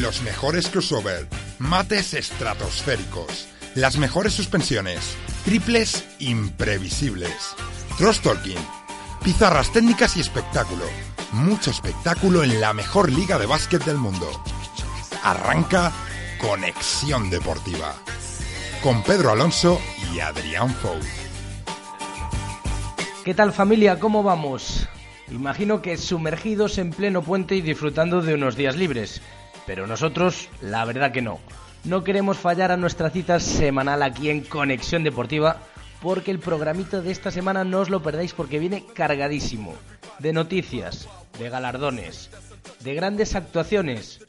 [0.00, 1.28] Los mejores crossover,
[1.58, 4.98] mates estratosféricos, las mejores suspensiones,
[5.44, 7.54] triples imprevisibles,
[7.98, 8.56] cross talking,
[9.22, 10.84] pizarras técnicas y espectáculo.
[11.32, 14.26] Mucho espectáculo en la mejor liga de básquet del mundo.
[15.22, 15.92] Arranca
[16.40, 17.94] Conexión Deportiva
[18.82, 19.78] con Pedro Alonso
[20.14, 20.98] y Adrián Fou.
[23.22, 23.98] ¿Qué tal familia?
[23.98, 24.88] ¿Cómo vamos?
[25.30, 29.20] Imagino que sumergidos en pleno puente y disfrutando de unos días libres.
[29.70, 31.38] Pero nosotros, la verdad que no.
[31.84, 35.58] No queremos fallar a nuestra cita semanal aquí en Conexión Deportiva
[36.02, 39.76] porque el programito de esta semana no os lo perdáis porque viene cargadísimo
[40.18, 42.30] de noticias, de galardones,
[42.80, 44.26] de grandes actuaciones.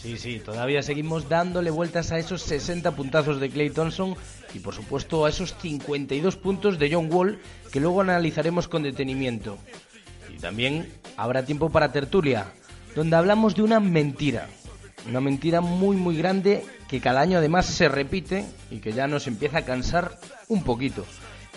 [0.00, 4.14] Sí, sí, todavía seguimos dándole vueltas a esos 60 puntazos de Clay Thompson
[4.54, 7.40] y por supuesto a esos 52 puntos de John Wall
[7.72, 9.58] que luego analizaremos con detenimiento.
[10.32, 12.52] Y también habrá tiempo para tertulia,
[12.94, 14.46] donde hablamos de una mentira.
[15.08, 19.26] Una mentira muy muy grande que cada año además se repite y que ya nos
[19.26, 21.04] empieza a cansar un poquito.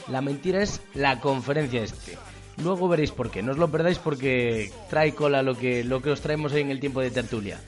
[0.10, 2.18] La mentira es la conferencia este.
[2.64, 3.44] Luego veréis por qué.
[3.44, 6.72] No os lo perdáis porque trae cola lo que, lo que os traemos hoy en
[6.72, 7.60] el tiempo de tertulia.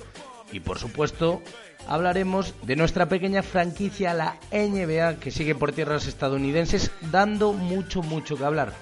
[0.52, 1.42] Y por supuesto,
[1.88, 8.36] hablaremos de nuestra pequeña franquicia, la NBA, que sigue por tierras estadounidenses, dando mucho, mucho
[8.36, 8.74] que hablar.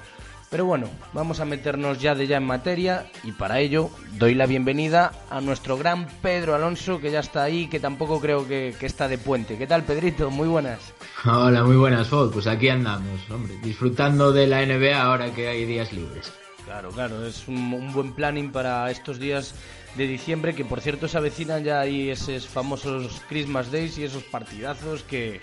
[0.49, 4.45] Pero bueno, vamos a meternos ya de ya en materia y para ello doy la
[4.45, 8.85] bienvenida a nuestro gran Pedro Alonso, que ya está ahí, que tampoco creo que, que
[8.85, 9.57] está de puente.
[9.57, 10.29] ¿Qué tal, Pedrito?
[10.29, 10.79] Muy buenas.
[11.25, 12.31] Hola, muy buenas, Fod.
[12.31, 16.31] Pues aquí andamos, hombre, disfrutando de la NBA ahora que hay días libres.
[16.63, 19.53] Claro, claro, es un, un buen planning para estos días
[19.95, 24.23] de diciembre, que por cierto se avecinan ya ahí esos famosos Christmas Days y esos
[24.23, 25.41] partidazos que,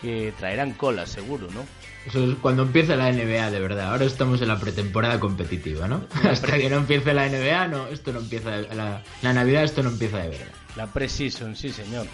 [0.00, 1.66] que traerán cola, seguro, ¿no?
[2.06, 3.90] Eso es cuando empiece la NBA, de verdad.
[3.90, 6.04] Ahora estamos en la pretemporada competitiva, ¿no?
[6.30, 9.90] Hasta que no empiece la NBA, no, esto no empieza, la, la Navidad esto no
[9.90, 10.52] empieza de verdad.
[10.76, 12.06] La pre-season, sí señor.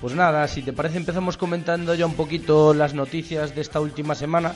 [0.00, 4.14] Pues nada, si te parece empezamos comentando ya un poquito las noticias de esta última
[4.14, 4.54] semana,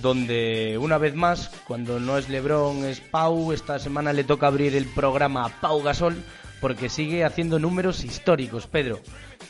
[0.00, 4.76] donde una vez más, cuando no es Lebron, es Pau, esta semana le toca abrir
[4.76, 6.22] el programa a Pau Gasol,
[6.60, 9.00] porque sigue haciendo números históricos, Pedro.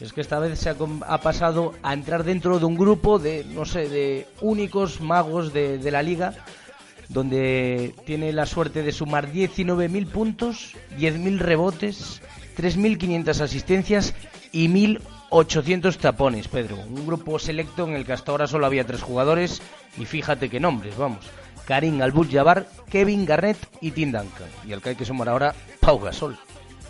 [0.00, 3.44] Es que esta vez se ha, ha, pasado a entrar dentro de un grupo de,
[3.44, 6.34] no sé, de únicos magos de, la liga,
[7.08, 12.20] donde tiene la suerte de sumar 19.000 puntos, 10.000 rebotes,
[12.58, 14.14] 3.500 asistencias
[14.52, 16.76] y 1.800 tapones, Pedro.
[16.76, 19.62] Un grupo selecto en el que hasta ahora solo había tres jugadores
[19.98, 21.24] y fíjate qué nombres, vamos.
[21.66, 24.48] Karim Abdul-Jabbar, Kevin Garnett y Tim Duncan.
[24.66, 26.38] Y al que hay que sumar ahora, Pau Gasol.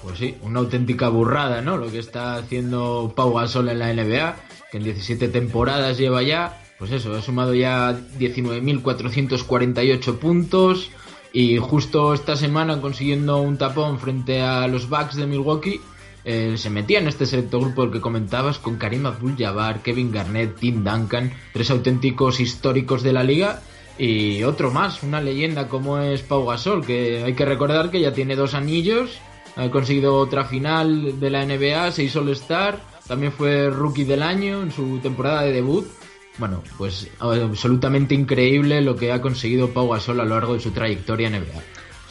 [0.03, 1.77] Pues sí, una auténtica burrada, ¿no?
[1.77, 4.37] Lo que está haciendo Pau Gasol en la NBA,
[4.71, 10.91] que en 17 temporadas lleva ya, pues eso, ha sumado ya 19.448 puntos
[11.33, 15.81] y justo esta semana consiguiendo un tapón frente a los Bucks de Milwaukee,
[16.25, 20.57] eh, se metía en este selecto grupo del que comentabas con Karim Abdul-Jabbar, Kevin Garnett,
[20.57, 23.63] Tim Duncan, tres auténticos históricos de la liga
[23.99, 28.13] y otro más, una leyenda como es Pau Gasol, que hay que recordar que ya
[28.13, 29.19] tiene dos anillos
[29.57, 32.79] ha conseguido otra final de la NBA, seis All-Star,
[33.09, 35.87] también fue rookie del año en su temporada de debut.
[36.39, 40.71] Bueno, pues absolutamente increíble lo que ha conseguido Pau Gasol a lo largo de su
[40.71, 41.63] trayectoria en NBA.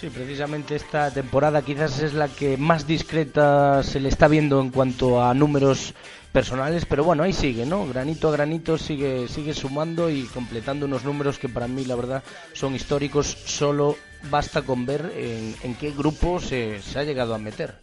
[0.01, 4.72] Sí, precisamente esta temporada quizás es la que más discreta se le está viendo en
[4.72, 5.94] cuanto a números
[6.34, 7.88] personales, pero bueno, ahí sigue, ¿no?
[7.88, 12.23] Granito a granito sigue, sigue sumando y completando unos números que para mí, la verdad,
[12.51, 13.25] son históricos.
[13.25, 13.95] Solo
[14.29, 17.75] basta con ver en, en qué grupo se, se, ha llegado a meter.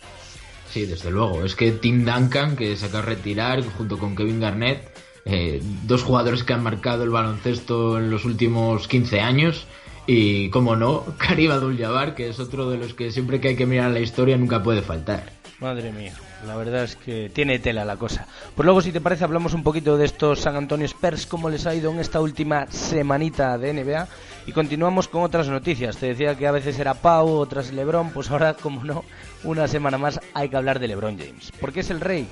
[0.70, 1.44] Sí, desde luego.
[1.44, 4.90] Es que Tim Duncan, que se acaba de retirar junto con Kevin Garnett,
[5.24, 9.66] eh, dos jugadores que han marcado el baloncesto en los últimos 15 años.
[10.06, 13.66] Y, como no, Karim Abdul-Jabbar, que es otro de los que siempre que hay que
[13.66, 15.32] mirar la historia nunca puede faltar.
[15.60, 16.14] Madre mía,
[16.46, 18.26] la verdad es que tiene tela la cosa.
[18.54, 21.66] Pues luego, si te parece, hablamos un poquito de estos San Antonio Spurs, cómo les
[21.66, 24.08] ha ido en esta última semanita de NBA.
[24.46, 25.96] Y continuamos con otras noticias.
[25.96, 29.04] Te decía que a veces era Pau, otras LeBron, pues ahora, como no,
[29.44, 31.52] una semana más hay que hablar de LeBron James.
[31.60, 32.26] Porque es el rey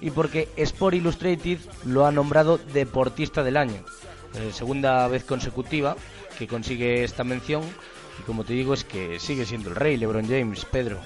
[0.00, 3.84] y porque Sport Illustrated lo ha nombrado deportista del año.
[4.34, 5.96] Eh, segunda vez consecutiva
[6.38, 7.62] que consigue esta mención.
[8.20, 11.00] Y como te digo, es que sigue siendo el rey LeBron James, Pedro.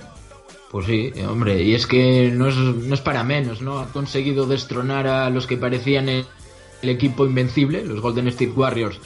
[0.71, 3.81] Pues sí, hombre, y es que no es, no es para menos, ¿no?
[3.81, 6.25] Ha conseguido destronar a los que parecían el,
[6.81, 9.01] el equipo invencible, los Golden State Warriors,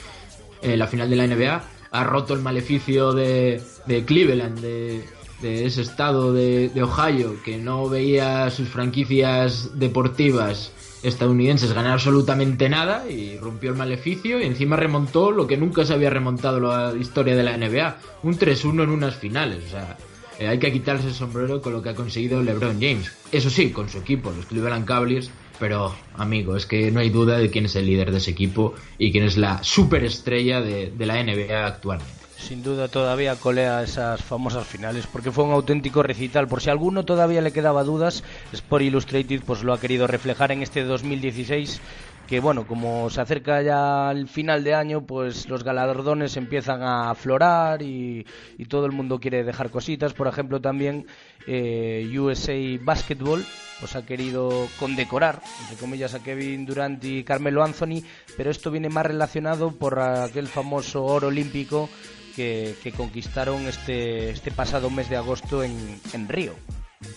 [0.61, 1.63] en la final de la NBA.
[1.89, 5.05] Ha roto el maleficio de, de Cleveland, de,
[5.41, 10.71] de, ese estado de, de, Ohio, que no veía sus franquicias deportivas
[11.01, 15.93] estadounidenses ganar absolutamente nada y rompió el maleficio y encima remontó lo que nunca se
[15.93, 19.97] había remontado la historia de la NBA, un 3-1 en unas finales, o sea,
[20.39, 23.11] eh, hay que quitarse el sombrero con lo que ha conseguido LeBron James.
[23.31, 27.37] Eso sí, con su equipo, los Cleveland Cavaliers, pero amigo, es que no hay duda
[27.37, 31.23] de quién es el líder de ese equipo y quién es la superestrella de, la
[31.23, 32.11] NBA actualmente.
[32.37, 36.47] Sin duda todavía colea esas famosas finales porque fue un auténtico recital.
[36.47, 40.61] Por si alguno todavía le quedaba dudas, Sport Illustrated pues lo ha querido reflejar en
[40.61, 41.81] este 2016
[42.27, 47.11] que bueno, como se acerca ya el final de año, pues los galardones empiezan a
[47.11, 48.25] aflorar y,
[48.67, 50.13] todo el mundo quiere dejar cositas.
[50.13, 51.05] Por ejemplo, también
[51.45, 53.45] eh, USA Basketball
[53.79, 58.01] pues ha querido condecorar, entre comillas, a Kevin Durant y Carmelo Anthony,
[58.37, 61.89] pero esto viene más relacionado por aquel famoso oro olímpico
[62.35, 66.53] que, conquistaron este, este pasado mes de agosto en, en Río.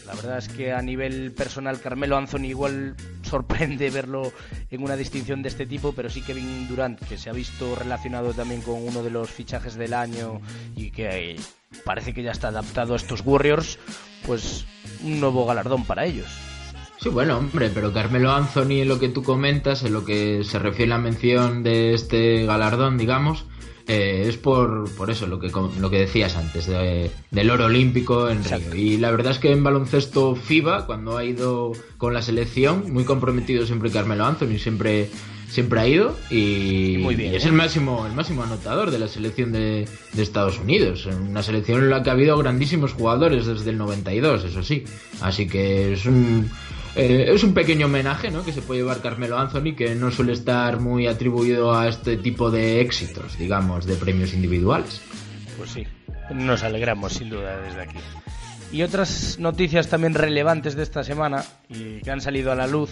[0.06, 4.32] La verdad es que a nivel personal Carmelo Anthony igual sorprende verlo
[4.70, 8.32] en una distinción de este tipo, pero sí Kevin Durant, que se ha visto relacionado
[8.32, 10.40] también con uno de los fichajes del año
[10.76, 11.38] y que
[11.84, 13.78] parece que ya está adaptado a estos Warriors,
[14.26, 14.66] pues
[15.02, 16.28] un nuevo galardón para ellos.
[17.00, 20.58] Sí, bueno, hombre, pero Carmelo Anthony, en lo que tú comentas, en lo que se
[20.58, 23.44] refiere a la mención de este galardón, digamos,
[23.88, 25.50] eh, es por, por eso, lo que,
[25.80, 28.74] lo que decías antes, del oro olímpico en Río.
[28.74, 33.04] Y la verdad es que en baloncesto FIBA, cuando ha ido con la selección, muy
[33.04, 35.08] comprometido siempre Carmelo Anthony, siempre
[35.48, 37.56] siempre ha ido y, Muy bien, es el ¿eh?
[37.56, 42.02] máximo el máximo anotador de la selección de, de, Estados Unidos una selección en la
[42.02, 44.84] que ha habido grandísimos jugadores desde el 92 eso sí
[45.20, 46.50] así que es un
[46.98, 48.44] eh, es un pequeño homenaje ¿no?
[48.44, 52.50] que se puede llevar Carmelo Anthony, que no suele estar muy atribuido a este tipo
[52.50, 55.00] de éxitos, digamos, de premios individuales.
[55.56, 55.86] Pues sí,
[56.34, 57.98] nos alegramos sin duda desde aquí.
[58.72, 62.90] Y otras noticias también relevantes de esta semana y que han salido a la luz,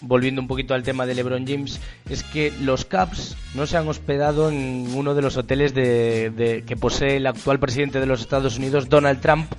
[0.00, 3.88] volviendo un poquito al tema de LeBron James, es que los Caps no se han
[3.88, 8.58] hospedado en uno de los hoteles de, que posee el actual presidente de los Estados
[8.58, 9.50] Unidos, Donald Trump,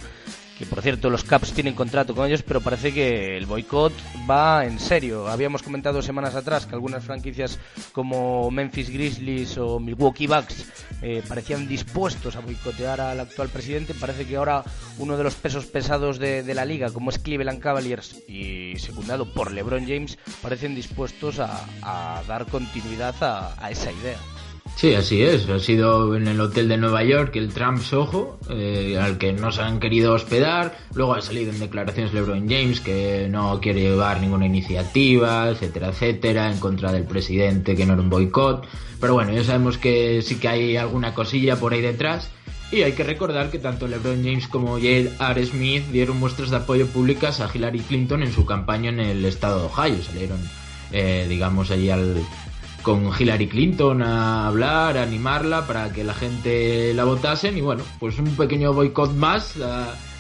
[0.58, 3.94] que por cierto los Caps tienen contrato con ellos, pero parece que el boicot
[4.30, 5.28] va en serio.
[5.28, 7.60] Habíamos comentado semanas atrás que algunas franquicias
[7.92, 10.66] como Memphis Grizzlies o Milwaukee Bucks
[11.02, 13.94] eh, parecían dispuestos a boicotear al actual presidente.
[13.94, 14.64] Parece que ahora
[14.98, 19.52] uno de los pesos pesados de, la liga, como es Cleveland Cavaliers y secundado por
[19.52, 24.37] LeBron James, parecen dispuestos a, dar continuidad a esa idea.
[24.76, 25.50] Sí, así es.
[25.50, 29.52] Ha sido en el hotel de Nueva York el Trump Soho, eh, al que no
[29.52, 30.78] se han querido hospedar.
[30.94, 36.52] Luego ha salido en declaraciones LeBron James que no quiere llevar ninguna iniciativa, etcétera, etcétera,
[36.52, 38.68] en contra del presidente, que no era un boicot.
[39.00, 42.30] Pero bueno, ya sabemos que sí que hay alguna cosilla por ahí detrás.
[42.72, 45.46] Y hay que recordar que tanto LeBron James como J.R.
[45.46, 49.62] Smith dieron muestras de apoyo públicas a Hillary Clinton en su campaña en el estado
[49.62, 50.04] de Ohio.
[50.04, 50.40] Salieron,
[50.92, 52.18] eh, digamos, allí al,
[52.88, 57.84] con Hillary Clinton a hablar, a animarla para que la gente la votasen y bueno,
[58.00, 59.56] pues un pequeño boicot más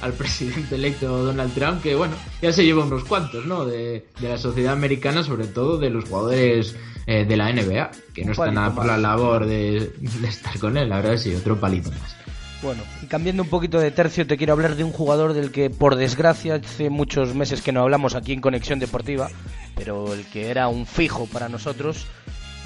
[0.02, 3.64] al presidente electo Donald Trump que bueno, ya se lleva unos cuantos, ¿no?
[3.64, 6.75] De, la sociedad americana, sobre todo de los jugadores
[7.06, 9.94] eh, de la NBA, que no están a por la labor de,
[10.28, 12.18] estar con él, la verdad sí, otro palito más.
[12.62, 15.70] Bueno, y cambiando un poquito de tercio, te quiero hablar de un jugador del que,
[15.70, 19.30] por desgracia, hace muchos meses que no hablamos aquí en Conexión Deportiva,
[19.74, 22.08] pero el que era un fijo para nosotros,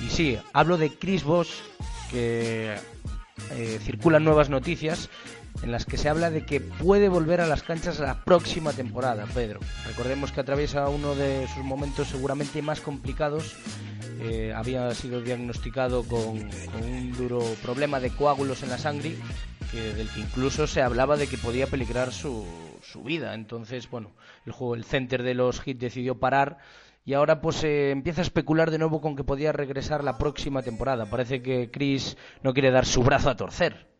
[0.01, 1.49] y sí, hablo de Chris Bosch,
[2.09, 2.75] que
[3.51, 5.09] eh, circulan nuevas noticias
[5.63, 9.25] en las que se habla de que puede volver a las canchas la próxima temporada,
[9.33, 9.59] Pedro.
[9.85, 13.55] Recordemos que atraviesa uno de sus momentos seguramente más complicados.
[14.21, 16.49] Eh, había sido diagnosticado con,
[16.83, 19.15] un duro problema de coágulos en la sangre,
[19.71, 22.45] que, del que incluso se hablaba de que podía peligrar su,
[22.81, 23.33] su vida.
[23.33, 24.11] Entonces, bueno,
[24.45, 26.57] el juego, el center de los hits decidió parar
[27.05, 30.61] y ahora pues se empieza a especular de nuevo con que podía regresar la próxima
[30.61, 31.05] temporada.
[31.05, 33.91] Parece que Chris no quiere dar su brazo a torcer.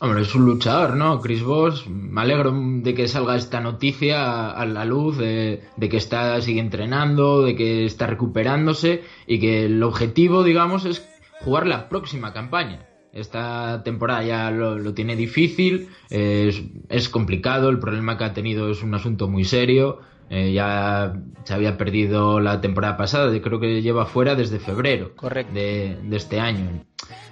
[0.00, 1.20] Hombre, es un luchador, ¿no?
[1.20, 6.40] Chris Voss, me alegro de que salga esta noticia a la luz, de, que está,
[6.40, 11.08] sigue entrenando, de que está recuperándose y que el objetivo, digamos, es
[11.40, 12.86] jugar la próxima campaña.
[13.12, 18.94] Esta temporada ya lo, tiene difícil, es complicado, el problema que ha tenido es un
[18.94, 19.98] asunto muy serio,
[20.30, 25.12] eh, ya se había perdido la temporada pasada, yo creo que lleva fuera desde febrero
[25.54, 26.84] De, de, este año.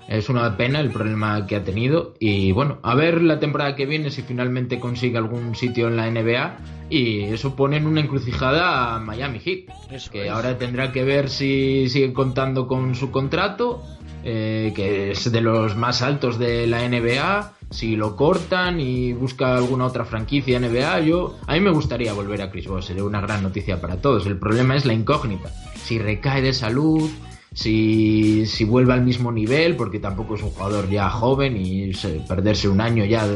[0.09, 3.87] Es una pena el problema que ha tenido y bueno, a ver la temporada que
[3.87, 8.95] viene si finalmente consigue algún sitio en la NBA y eso pone en una encrucijada
[8.95, 13.83] a Miami Heat, que ahora tendrá que ver si sigue contando con su contrato,
[14.29, 19.57] eh, que es de los más altos de la NBA si lo cortan y busca
[19.57, 23.21] alguna otra franquicia NBA, yo a mí me gustaría volver a Chris Bosh, sería una
[23.21, 24.27] gran noticia para todos.
[24.27, 25.51] El problema es la incógnita.
[25.75, 27.11] Si recae de salud,
[27.55, 31.91] si, si vuelve al mismo nivel, porque tampoco es un jugador ya joven y
[32.29, 33.27] perderse un año ya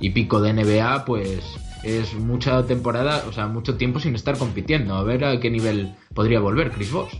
[0.00, 1.40] y pico de NBA, pues
[1.82, 4.96] es mucha temporada, o sea, mucho tiempo sin estar compitiendo.
[4.96, 7.14] A ver a qué nivel podría volver Chris Bosh.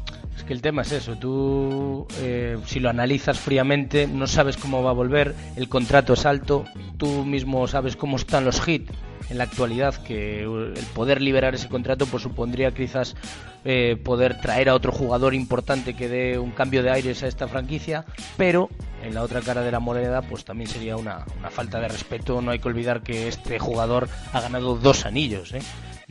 [0.48, 4.88] Que el tema es eso, tú eh, si lo analizas fríamente no sabes cómo va
[4.88, 6.64] a volver, el contrato es alto,
[6.96, 8.90] tú mismo sabes cómo están los hits
[9.28, 13.14] en la actualidad, que el poder liberar ese contrato pues supondría quizás
[13.66, 17.46] eh, poder traer a otro jugador importante que dé un cambio de aires a esta
[17.46, 18.06] franquicia,
[18.38, 18.70] pero
[19.02, 22.40] en la otra cara de la moneda pues también sería una, una falta de respeto,
[22.40, 25.60] no hay que olvidar que este jugador ha ganado dos anillos, ¿eh?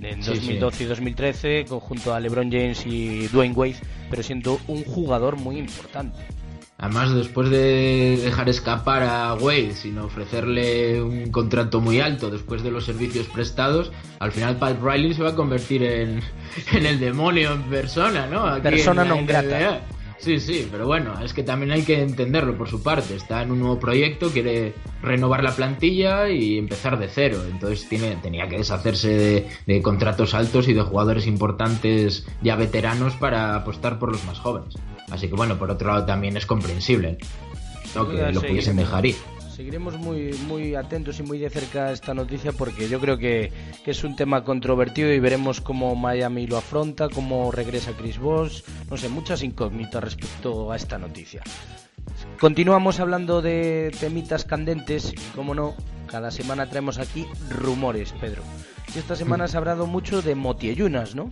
[0.01, 3.77] En 2012 y 2013 junto a LeBron James y Dwayne Wade,
[4.09, 6.17] pero siendo un jugador muy importante.
[6.79, 12.69] Además, después de dejar escapar a Wade sin ofrecerle un contrato muy alto después de
[12.69, 16.21] los servicios prestados, al final Pat Riley se va a convertir en,
[16.73, 18.61] en el demonio en persona, ¿no?
[18.61, 19.81] persona no grata.
[20.19, 23.15] Sí, sí, pero bueno, es que también hay que entenderlo por su parte.
[23.15, 27.43] Está en un nuevo proyecto, quiere renovar la plantilla y empezar de cero.
[27.49, 33.55] Entonces tiene, tenía que deshacerse de, contratos altos y de jugadores importantes ya veteranos para
[33.55, 34.75] apostar por los más jóvenes.
[35.11, 37.17] Así que bueno, por otro lado también es comprensible
[37.93, 39.15] que lo pudiesen dejar ir
[39.57, 43.51] seguiremos muy, muy atentos y muy de cerca a esta noticia porque yo creo que,
[43.87, 48.61] es un tema controvertido y veremos cómo Miami lo afronta, cómo regresa Chris Bosh,
[48.91, 51.41] no sé, muchas incógnitas respecto a esta noticia.
[52.39, 55.73] Continuamos hablando de temitas candentes y, como no,
[56.05, 58.43] cada semana traemos aquí rumores, Pedro.
[58.93, 61.31] Y esta semana se ha hablado mucho de Motieyunas, ¿no?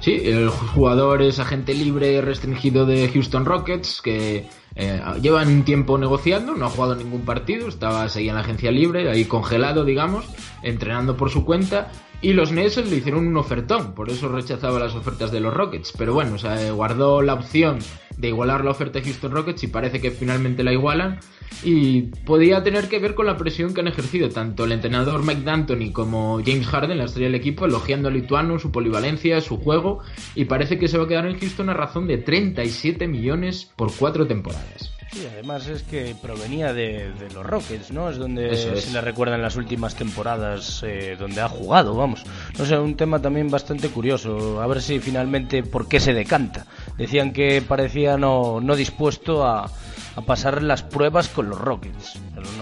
[0.00, 5.96] Sí, el jugador es agente libre restringido de Houston Rockets, que eh, llevan un tiempo
[5.98, 10.26] negociando, no ha jugado ningún partido, estaba seguía en la agencia libre, ahí congelado, digamos,
[10.62, 11.90] entrenando por su cuenta,
[12.20, 15.92] y los Nets le hicieron un ofertón, por eso rechazaba las ofertas de los Rockets.
[15.96, 17.78] Pero bueno, o sea, guardó la opción
[18.16, 21.20] de igualar la oferta de Houston Rockets y parece que finalmente la igualan.
[21.62, 25.42] Y podía tener que ver con la presión que han ejercido tanto el entrenador Mike
[25.42, 30.00] D'Antoni como James Harden, la estrella del equipo, elogiando al lituano, su polivalencia, su juego.
[30.34, 33.94] Y parece que se va a quedar en Houston a razón de 37 millones por
[33.94, 34.96] cuatro temporadas.
[35.12, 38.10] Sí, además es que provenía de, los Rockets, ¿no?
[38.10, 42.24] Es donde se le recuerdan las últimas temporadas eh, donde ha jugado, vamos.
[42.58, 44.60] No sé, un tema también bastante curioso.
[44.60, 46.66] A ver si finalmente por qué se decanta.
[46.98, 49.70] Decían que parecía no, no dispuesto a,
[50.16, 52.18] a pasar las pruebas con los Rockets.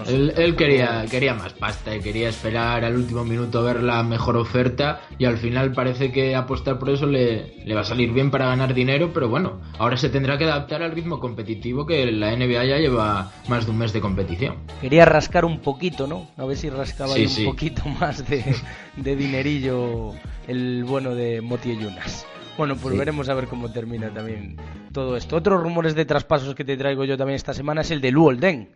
[0.07, 5.01] él, quería, quería más pasta y quería esperar al último minuto ver la mejor oferta
[5.17, 8.47] y al final parece que apostar por eso le, le va a salir bien para
[8.47, 12.65] ganar dinero, pero bueno, ahora se tendrá que adaptar al ritmo competitivo que la NBA
[12.65, 14.57] ya lleva más de un mes de competición.
[14.81, 16.27] Quería rascar un poquito, ¿no?
[16.37, 18.55] A ver si rascaba un poquito más de,
[18.97, 20.13] de dinerillo
[20.47, 22.25] el bueno de Moti Yunas.
[22.57, 24.55] Bueno, pues veremos a ver cómo termina también
[24.93, 25.35] todo esto.
[25.35, 28.39] Otros rumores de traspasos que te traigo yo también esta semana es el de Luol
[28.39, 28.69] Deng,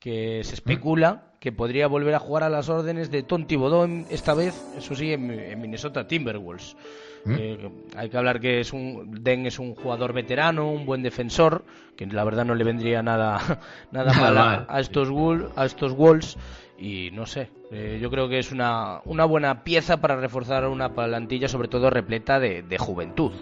[0.00, 4.34] que se especula que podría volver a jugar a las órdenes de Tom Thibodeau, esta
[4.34, 6.76] vez, eso sí, en, Minnesota Timberwolves.
[7.24, 7.34] ¿Mm?
[7.38, 11.64] Eh, hay que hablar que es un Den es un jugador veterano, un buen defensor,
[11.96, 13.60] que la verdad no le vendría nada
[13.92, 15.08] nada mal a, estos
[15.56, 16.36] a estos Wolves
[16.80, 20.94] y no sé, eh, yo creo que es una, una buena pieza para reforzar una
[20.94, 23.32] plantilla sobre todo repleta de, juventud.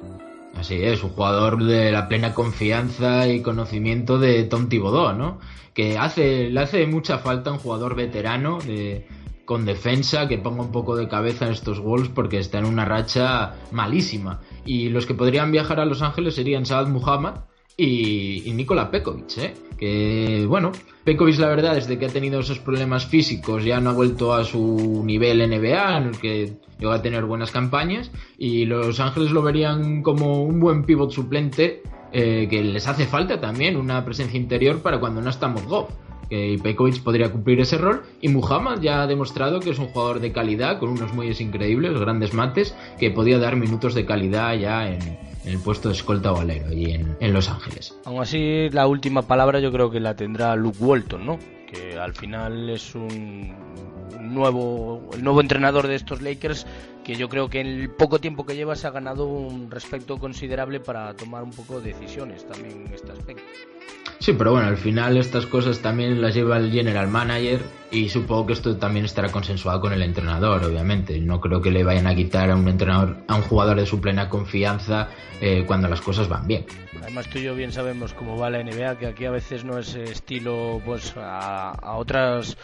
[0.56, 5.38] Así es, un jugador de la plena confianza y conocimiento de Tom Thibodeau, ¿no?
[5.72, 9.06] Que hace, le hace mucha falta un jugador veterano de,
[9.44, 12.84] con defensa que ponga un poco de cabeza en estos Wolves porque está en una
[12.84, 14.40] racha malísima.
[14.64, 17.36] Y los que podrían viajar a Los Ángeles serían Saad Muhammad
[17.80, 19.54] y, Nikola Pekovic, ¿eh?
[19.78, 20.72] Que, bueno,
[21.04, 24.44] Pekovic, la verdad, desde que ha tenido esos problemas físicos, ya no ha vuelto a
[24.44, 29.42] su nivel NBA, en el que llegó a tener buenas campañas, y los Ángeles lo
[29.42, 31.82] verían como un buen pivot suplente,
[32.12, 35.90] eh, que les hace falta también una presencia interior para cuando no estamos Goff.
[36.30, 40.18] y Pekovic podría cumplir ese rol, y Muhammad ya ha demostrado que es un jugador
[40.18, 44.90] de calidad, con unos muelles increíbles, grandes mates, que podía dar minutos de calidad ya
[44.90, 44.98] en,
[45.48, 47.96] en el puesto de escolta o y en, en, Los Ángeles.
[48.04, 51.38] Aún así, la última palabra yo creo que la tendrá Luke Walton, ¿no?
[51.66, 53.54] Que al final es un
[54.20, 56.66] nuevo, el nuevo entrenador de estos Lakers
[57.08, 60.18] que yo creo que en el poco tiempo que lleva se ha ganado un respeto
[60.18, 63.42] considerable para tomar un poco de decisiones también en este aspecto.
[64.18, 68.46] Sí, pero bueno, al final estas cosas también las lleva el general manager y supongo
[68.46, 71.18] que esto también estará consensuado con el entrenador, obviamente.
[71.20, 74.02] No creo que le vayan a quitar a un entrenador, a un jugador de su
[74.02, 75.08] plena confianza
[75.40, 76.66] eh, cuando las cosas van bien.
[77.00, 79.78] Además tú y yo bien sabemos cómo va la NBA, que aquí a veces no
[79.78, 82.58] es estilo pues a, a otras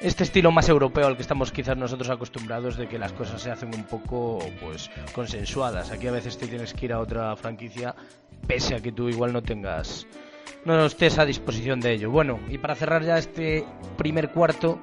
[0.00, 3.50] este estilo más europeo al que estamos quizás nosotros acostumbrados de que las cosas se
[3.50, 5.90] hacen un poco pues consensuadas.
[5.90, 7.94] Aquí a veces te tienes que ir a otra franquicia
[8.46, 10.06] pese a que tú igual no tengas
[10.64, 12.10] no estés a disposición de ello.
[12.10, 13.64] Bueno, y para cerrar ya este
[13.96, 14.78] primer cuarto,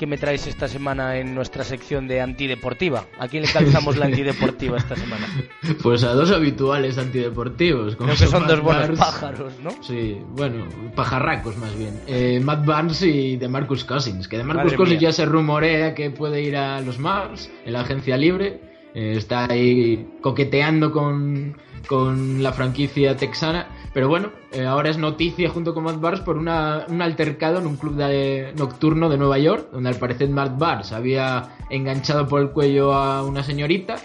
[0.00, 3.04] ¿qué me traes esta semana en nuestra sección de antideportiva?
[3.18, 5.28] ¿A quién le calzamos la antideportiva esta semana?
[5.82, 7.96] Pues a dos habituales antideportivos.
[7.96, 9.70] Como Creo que son dos buenos pájaros, ¿no?
[9.82, 10.66] Sí, bueno,
[10.96, 12.00] pajarracos más bien.
[12.06, 14.26] Eh, Matt Barnes y de Marcus Cousins.
[14.26, 17.82] Que de Marcus Cousins ya se rumorea que puede ir a los Mavs en la
[17.82, 18.69] agencia libre.
[18.94, 21.56] Eh, está ahí coqueteando con,
[21.86, 23.68] con la franquicia texana.
[23.92, 27.66] Pero bueno, eh, ahora es noticia junto con Matt Barnes por una, un altercado en
[27.66, 32.40] un club de, nocturno de Nueva York, donde al parecer Matt Barnes había enganchado por
[32.40, 33.96] el cuello a una señorita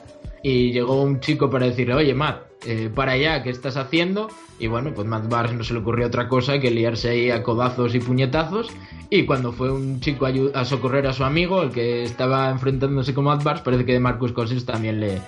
[0.47, 4.29] y llegó un chico para decirle, oye Matt, eh, para allá, ¿qué estás haciendo?
[4.59, 7.41] Y bueno, pues Matt Barnes no se le ocurrió otra cosa que liarse ahí a
[7.41, 8.69] codazos y puñetazos.
[9.09, 13.23] Y cuando fue un chico a, socorrer a su amigo, el que estaba enfrentándose con
[13.23, 15.19] Matt Barnes, parece que de Marcus Cousins también le,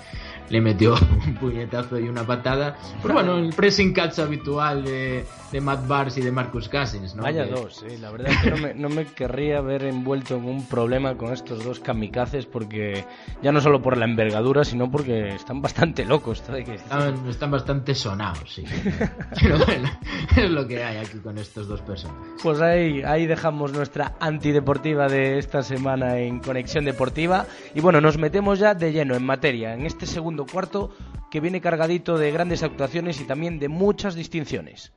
[0.50, 0.96] le metió
[1.28, 2.78] un puñetazo y una patada.
[3.02, 7.24] Pero bueno, el pressing catch habitual de, de Matt Barnes y de Marcus Cousins, ¿no?
[7.24, 7.98] Vaya dos, sí.
[7.98, 11.34] La verdad es que no me, no me, querría ver envuelto en un problema con
[11.34, 13.06] estos dos kamikazes porque
[13.42, 16.40] ya no solo por la envergadura, sino porque están bastante locos.
[16.40, 18.64] Están, están, bastante sonados, sí.
[19.42, 19.90] Pero bueno,
[20.36, 22.18] es lo que hay aquí con estos dos personas.
[22.42, 27.46] Pues ahí, ahí dejamos nuestra antideportiva de esta semana en Conexión Deportiva.
[27.74, 30.92] Y bueno, nos metemos ya de lleno en materia, en este segundo cuarto
[31.32, 34.94] que viene cargadito de grandes actuaciones y también de muchas distinciones.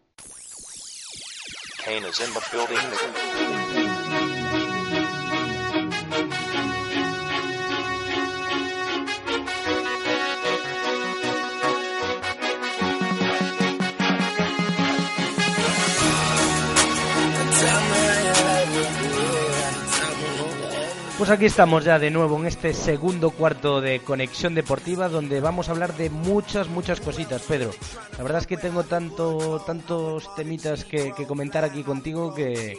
[21.21, 25.69] Pues aquí estamos ya de nuevo en este segundo cuarto de Conexión Deportiva donde vamos
[25.69, 27.73] a hablar de muchas, muchas cositas, Pedro.
[28.17, 32.79] La verdad es que tengo tanto, tantos temitas que, comentar aquí contigo que,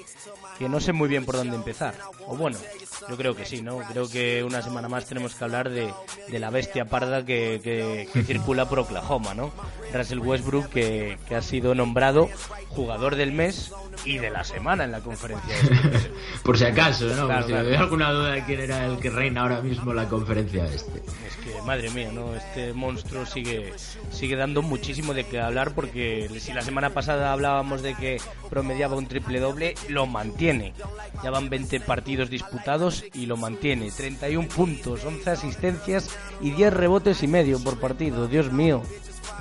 [0.58, 1.94] que no sé muy bien por dónde empezar.
[2.26, 2.58] O bueno,
[3.10, 3.78] yo creo que sí, ¿no?
[3.80, 5.94] Creo que una semana más tenemos que hablar de,
[6.30, 9.52] de la bestia parda que, que, circula por Oklahoma, ¿no?
[9.94, 12.30] Russell Westbrook, que, que ha sido nombrado
[12.70, 13.72] jugador del mes
[14.06, 15.56] y de la semana en la conferencia.
[16.44, 17.28] Por si acaso, ¿no?
[17.46, 21.00] Si había alguna duda de quién era el que reina ahora mismo la conferencia este.
[21.28, 22.36] Es que, madre mía, ¿no?
[22.36, 23.74] Este monstruo sigue,
[24.10, 28.18] sigue dando muchísimo de qué hablar porque si la semana pasada hablábamos de que
[28.50, 30.74] promediaba un triple doble, lo mantiene.
[31.24, 32.81] Ya van 20 partidos disputados
[33.14, 33.92] y lo mantiene.
[33.92, 36.10] 31 puntos, 11 asistencias
[36.42, 38.28] y 10 rebotes y medio por partido.
[38.28, 38.82] Dios mío.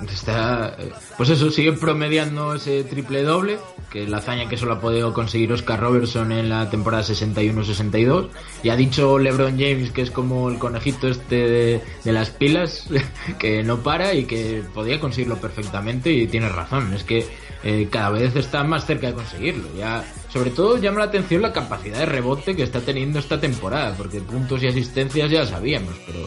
[0.09, 3.59] Está, eh, pues eso, sigue promediando ese triple doble,
[3.91, 8.29] que es la hazaña que solo ha podido conseguir Oscar Robertson en la temporada 61-62.
[8.63, 12.87] Y ha dicho LeBron James que es como el conejito este de, las pilas,
[13.39, 16.11] que no para y que podía conseguirlo perfectamente.
[16.11, 17.27] Y tiene razón, es que
[17.63, 19.67] eh, cada vez está más cerca de conseguirlo.
[19.77, 23.95] Ya, sobre todo llama la atención la capacidad de rebote que está teniendo esta temporada,
[23.97, 26.19] porque puntos y asistencias ya sabíamos, pero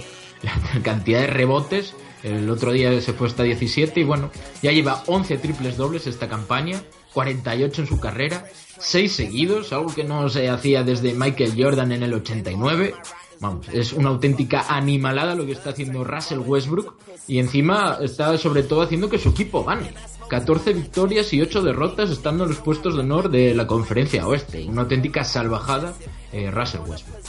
[0.75, 1.95] la cantidad de rebotes
[2.25, 4.31] el otro día se fue hasta 17 y bueno,
[4.63, 8.47] ya lleva 11 triples dobles esta campaña, 48 en su carrera,
[8.79, 12.95] 6 seguidos, algo que no se hacía desde Michael Jordan en el 89.
[13.41, 16.95] Vamos, es una auténtica animalada lo que está haciendo Russell Westbrook
[17.29, 19.93] y encima está sobre todo haciendo que su equipo gane.
[20.29, 24.65] 14 victorias y 8 derrotas estando en los puestos de honor de la conferencia oeste.
[24.65, 25.95] Una auténtica salvajada
[26.33, 27.23] eh, Russell Westbrook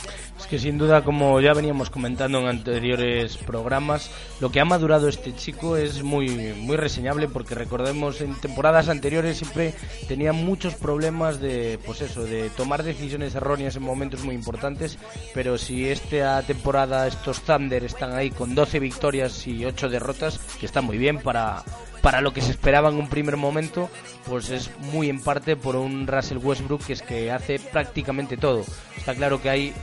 [0.47, 5.35] que sin duda, como ya veníamos comentando en anteriores programas, lo que ha madurado este
[5.35, 9.73] chico es muy, muy reseñable porque recordemos en temporadas anteriores siempre
[10.07, 14.97] tenía muchos problemas de, pues eso, de tomar decisiones erróneas en momentos muy importantes,
[15.33, 20.65] pero si esta temporada estos Thunder están ahí con 12 victorias y 8 derrotas, que
[20.65, 21.63] está muy bien para
[22.05, 23.89] para lo que se esperaba en un primer momento,
[24.27, 28.63] pues es muy en parte por un Russell Westbrook que es que hace prácticamente todo.
[28.95, 29.73] Está claro que hay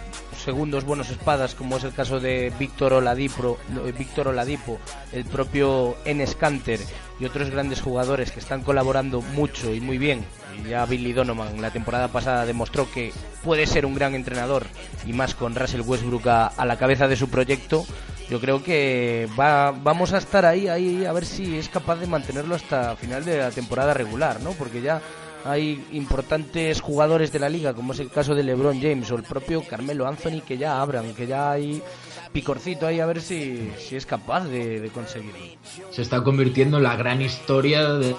[0.44, 3.58] segundos buenos espadas, como es el caso de Víctor Oladipo,
[4.24, 4.78] Oladipo,
[5.10, 6.78] el propio Enes Kanter
[7.18, 10.24] y otros grandes jugadores que están colaborando mucho y muy bien.
[10.70, 14.66] Ya Billy Donovan la temporada pasada demostró que puede ser un gran entrenador
[15.04, 17.84] y más con Russell Westbrook a la cabeza de su proyecto
[18.30, 22.06] yo creo que va, vamos a estar ahí, ahí a ver si es capaz de
[22.06, 24.52] mantenerlo hasta final de la temporada regular, ¿no?
[24.52, 25.00] Porque ya
[25.44, 29.24] hay importantes jugadores de la liga, como es el caso de LeBron James o el
[29.24, 31.82] propio Carmelo Anthony, que ya abran, que ya hay
[32.32, 35.38] picorcito ahí a ver si, si es capaz de, de conseguirlo.
[35.90, 38.14] Se está convirtiendo en la gran historia de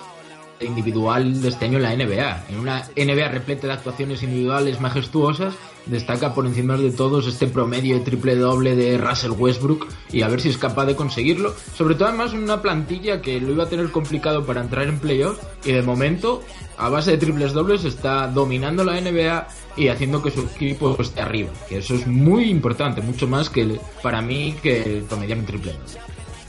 [0.66, 2.46] individual de este año en la NBA.
[2.50, 7.96] En una NBA repleta de actuaciones individuales majestuosas, destaca por encima de todos este promedio
[7.96, 11.54] de triple doble de Russell Westbrook y a ver si es capaz de conseguirlo.
[11.76, 15.42] Sobre todo además una plantilla que lo iba a tener complicado para entrar en playoffs
[15.66, 16.42] y de momento
[16.78, 21.22] a base de triples dobles está dominando la NBA y haciendo que su equipo esté
[21.22, 21.52] arriba.
[21.68, 25.74] Que eso es muy importante, mucho más que para mí que promediar un triple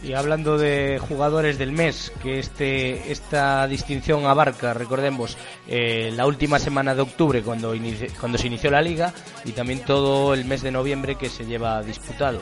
[0.04, 6.58] y hablando de jugadores del mes, que este esta distinción abarca, recordemos, eh, la última
[6.58, 7.74] semana de octubre cuando,
[8.20, 9.14] cuando se inició la liga
[9.44, 12.40] y también todo el mes de noviembre que se lleva disputado.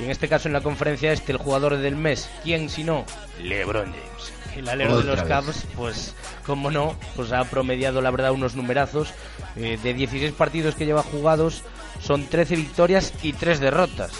[0.00, 3.04] Y en este caso en la conferencia este, el jugador del mes, ¿quién si no?
[3.40, 4.32] LeBron James.
[4.56, 6.14] El alero de los Cavs, pues,
[6.46, 9.12] como no, pues ha promediado la verdad unos numerazos.
[9.56, 11.62] Eh, de 16 partidos que lleva jugados,
[12.00, 14.12] son 13 victorias y 3 derrotas.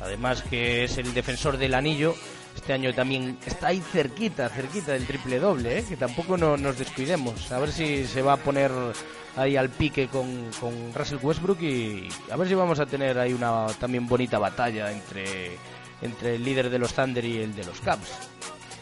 [0.00, 2.14] Además que es el defensor del anillo
[2.58, 5.84] este año también está ahí cerquita, cerquita del triple doble, ¿eh?
[5.88, 7.50] que tampoco no, nos descuidemos.
[7.52, 8.70] A ver si se va a poner
[9.36, 13.32] ahí al pique con, con Russell Westbrook y a ver si vamos a tener ahí
[13.32, 15.52] una también bonita batalla entre,
[16.02, 18.28] entre el líder de los Thunder y el de los Cavs.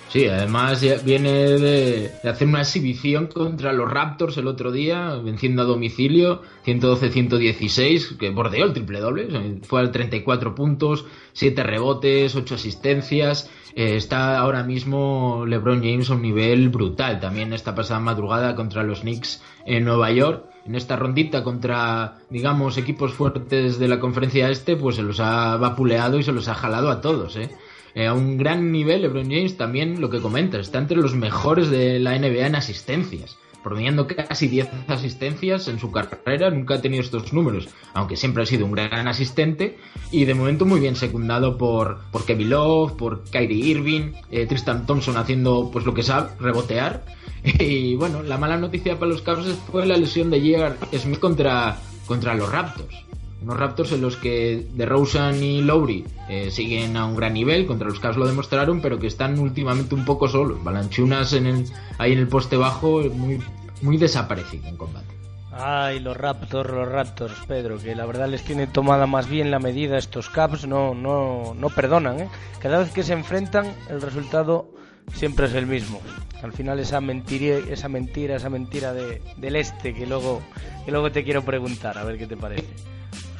[0.08, 5.64] Sí, además viene de, hacer una exhibición contra los Raptors el otro día, venciendo a
[5.64, 13.50] domicilio, 112-116, que bordeó el triple doble, fue al 34 puntos, 7 rebotes, 8 asistencias,
[13.74, 18.84] eh, está ahora mismo LeBron James a un nivel brutal, también esta pasada madrugada contra
[18.84, 24.50] los Knicks en Nueva York, en esta rondita contra, digamos, equipos fuertes de la conferencia
[24.50, 27.50] este, pues se los ha vapuleado y se los ha jalado a todos, ¿eh?
[27.96, 31.70] Eh, a un gran nivel, LeBron James también lo que comenta, está entre los mejores
[31.70, 37.02] de la NBA en asistencias, promediando casi 10 asistencias en su carrera, nunca ha tenido
[37.02, 39.78] estos números, aunque siempre ha sido un gran asistente
[40.10, 44.84] y de momento muy bien secundado por, por Kevin Love, por Kyrie Irving, eh, Tristan
[44.84, 47.02] Thompson haciendo pues lo que sabe, rebotear.
[47.44, 50.98] Y bueno, la mala noticia para los Cavs fue la lesión de J.R.
[50.98, 53.06] Smith contra, contra los Raptors
[53.42, 57.88] unos Raptors en los que DeRozan y Lowry eh, siguen a un gran nivel, contra
[57.88, 60.62] los Cavs lo demostraron, pero que están últimamente un poco solos.
[60.64, 61.64] Balanchunas en el,
[61.98, 63.40] ahí en el poste bajo, muy,
[63.82, 65.06] muy desaparecido en combate.
[65.52, 69.58] Ay, los Raptors, los Raptors, Pedro, que la verdad les tiene tomada más bien la
[69.58, 72.28] medida estos Caps, no, no, no perdonan, ¿eh?
[72.60, 74.70] Cada vez que se enfrentan, el resultado
[75.14, 76.00] siempre es el mismo.
[76.42, 80.42] Al final esa mentira, esa mentira, esa mentira de, del este que luego,
[80.84, 82.95] que luego te quiero preguntar, a ver qué te parece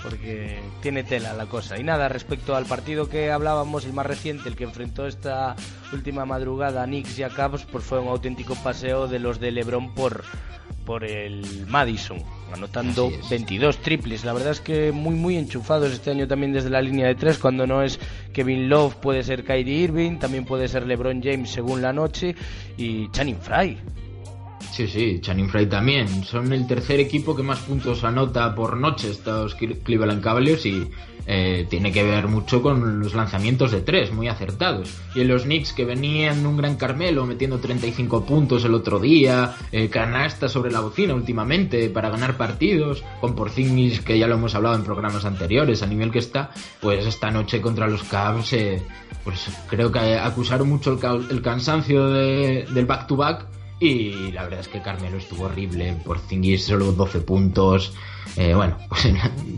[0.08, 1.80] porque tiene tela la cosa.
[1.80, 5.56] Y nada, respecto al partido que hablábamos, el más reciente, el que enfrentó esta
[5.92, 9.50] última madrugada a Knicks y a Cavs, pues fue un auténtico paseo de los de
[9.50, 10.22] LeBron por,
[10.84, 12.18] por el Madison,
[12.52, 14.24] anotando 22 triples.
[14.24, 17.38] La verdad es que muy, muy enchufados este año también desde la línea de tres,
[17.38, 17.98] cuando no es
[18.32, 22.36] Kevin Love, puede ser Kyrie Irving, también puede ser LeBron James según la noche,
[22.76, 23.78] y Channing Frye
[24.76, 26.22] Sí, sí, Channing Frye también.
[26.22, 30.86] Son el tercer equipo que más puntos anota por noche estos Cleveland Cavaliers y
[31.26, 34.94] eh, tiene que ver mucho con los lanzamientos de tres, muy acertados.
[35.14, 39.56] Y en los Knicks que venían un gran Carmelo metiendo 35 puntos el otro día,
[39.72, 44.54] eh, canasta sobre la bocina últimamente para ganar partidos, con Porzingis que ya lo hemos
[44.54, 46.50] hablado en programas anteriores, a nivel que está,
[46.82, 48.82] pues esta noche contra los Cavs, eh,
[49.24, 50.98] pues creo que acusaron mucho
[51.30, 56.18] el, cansancio del back to back y la verdad es que Carmelo estuvo horrible, por
[56.18, 57.92] Zingis solo 12 puntos.
[58.36, 59.08] Eh, bueno, pues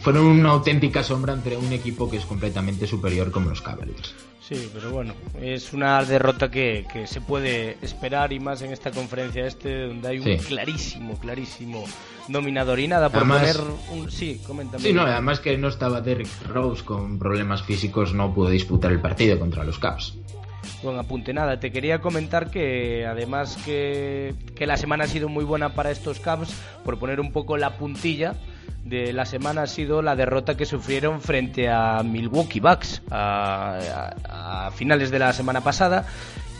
[0.00, 4.14] fueron una auténtica sombra entre un equipo que es completamente superior como los Cavaliers.
[4.40, 8.90] Sí, pero bueno, es una derrota que, que se puede esperar y más en esta
[8.90, 11.85] conferencia este donde hay un clarísimo, clarísimo
[12.28, 13.57] dominador y nada por poner
[13.92, 14.11] un...
[14.11, 14.83] Sí, coméntame.
[14.83, 19.00] Sí, no, además que no estaba Derrick Rose con problemas físicos, no pudo disputar el
[19.00, 20.16] partido contra los Cavs.
[20.83, 25.70] Buen apunte, nada, te quería comentar que además que, la semana ha sido muy buena
[25.70, 26.54] para estos Cavs,
[26.85, 28.35] por poner un poco la puntilla
[28.85, 35.11] de la semana ha sido la derrota que sufrieron frente a Milwaukee Bucks a, finales
[35.11, 36.07] de la semana pasada.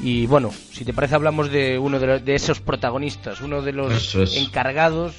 [0.01, 4.14] Y bueno, si te parece hablamos de uno de, de esos protagonistas, uno de los
[4.37, 5.14] encargados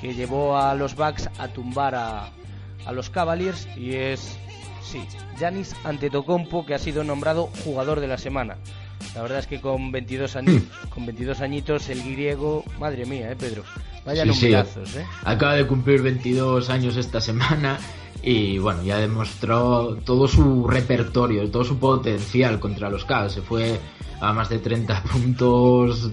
[0.00, 2.30] que llevó a los Bucks a tumbar a,
[2.84, 4.38] a los Cavaliers y es
[4.82, 5.02] Sí,
[5.38, 8.56] Yanis Antetokounmpo que ha sido nombrado jugador de la semana.
[9.14, 10.88] La verdad es que con 22 años, hmm.
[10.88, 13.62] con 22 añitos el griego, madre mía, eh, Pedro.
[14.04, 14.64] Vaya sí, ¿eh?
[15.24, 17.78] Acaba de cumplir 22 años esta semana
[18.22, 23.34] y bueno, ya demostró todo su repertorio, todo su potencial contra los Cavs.
[23.34, 23.78] Se fue
[24.20, 26.10] a más de 30 puntos,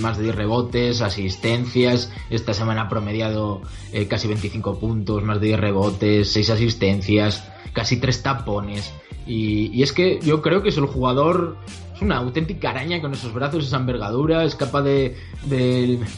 [0.00, 2.12] más de 10 rebotes, asistencias.
[2.30, 7.98] Esta semana ha promediado eh, casi 25 puntos, más de 10 rebotes, 6 asistencias casi
[7.98, 8.92] tres tapones.
[9.26, 11.56] Y, es que yo creo que es el jugador
[11.94, 15.16] es una auténtica araña con esos brazos, esa envergadura, es capaz de,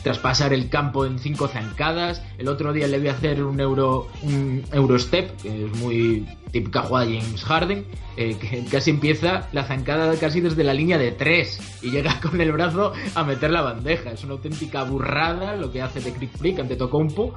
[0.03, 2.23] traspasar el campo en cinco zancadas.
[2.39, 7.07] El otro día le a hacer un euro un Eurostep, que es muy típica jugada
[7.07, 7.85] de James Harden,
[8.17, 12.41] eh, que casi empieza la zancada casi desde la línea de tres y llega con
[12.41, 14.13] el brazo a meter la bandeja.
[14.13, 17.35] Es una auténtica burrada lo que hace de Crick Flick ante Tocompo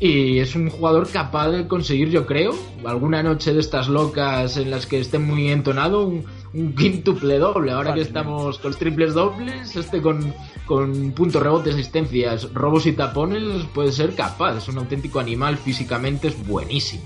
[0.00, 4.70] y es un jugador capaz de conseguir, yo creo, alguna noche de estas locas en
[4.70, 6.12] las que esté muy entonado,
[6.54, 7.72] un quíntuple doble.
[7.72, 10.32] Ahora que estamos con triples dobles, este con,
[10.66, 14.56] con puntos, rebotes, asistencias, robos y tapones, puede ser capaz.
[14.58, 17.02] Es un auténtico animal, físicamente es buenísimo.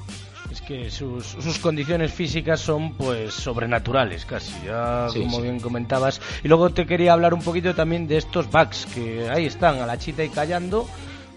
[0.51, 5.43] Es que sus, sus condiciones físicas son pues sobrenaturales casi, ya Sí, como sí.
[5.45, 6.21] bien comentabas.
[6.45, 9.87] Y luego te quería hablar un poquito también de estos backs que ahí están, a
[9.87, 10.87] la chita y callando,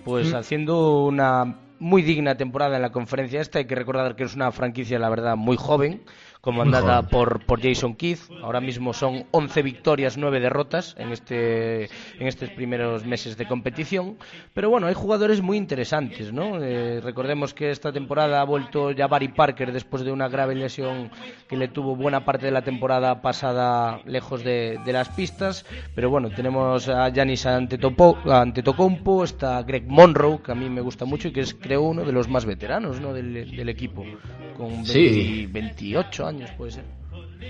[0.04, 0.36] pues Mm.
[0.36, 3.60] haciendo una muy digna temporada en la conferencia esta.
[3.60, 6.02] Hay que recordar que es una franquicia, la verdad, muy joven,
[6.46, 8.20] comandada por, por Jason Keith.
[8.42, 11.86] Ahora mismo son 11 victorias, 9 derrotas en, este,
[12.20, 14.18] en estos primeros meses de competición.
[14.54, 16.64] Pero bueno, hay jugadores muy interesantes, ¿no?
[16.64, 21.10] Eh, recordemos que esta temporada ha vuelto ya Barry Parker después de una grave lesión
[21.50, 25.66] que le tuvo buena parte de la temporada pasada lejos de, de las pistas.
[25.96, 31.28] Pero bueno, tenemos a Antetopo- Antetokounmpo, está Greg Monroe, que a mí me gusta mucho
[31.30, 33.14] y que es creo uno de los más veteranos ¿no?
[33.14, 34.06] del, del equipo,
[34.58, 35.48] con 20 Sí.
[35.52, 36.84] 28 años puede ser.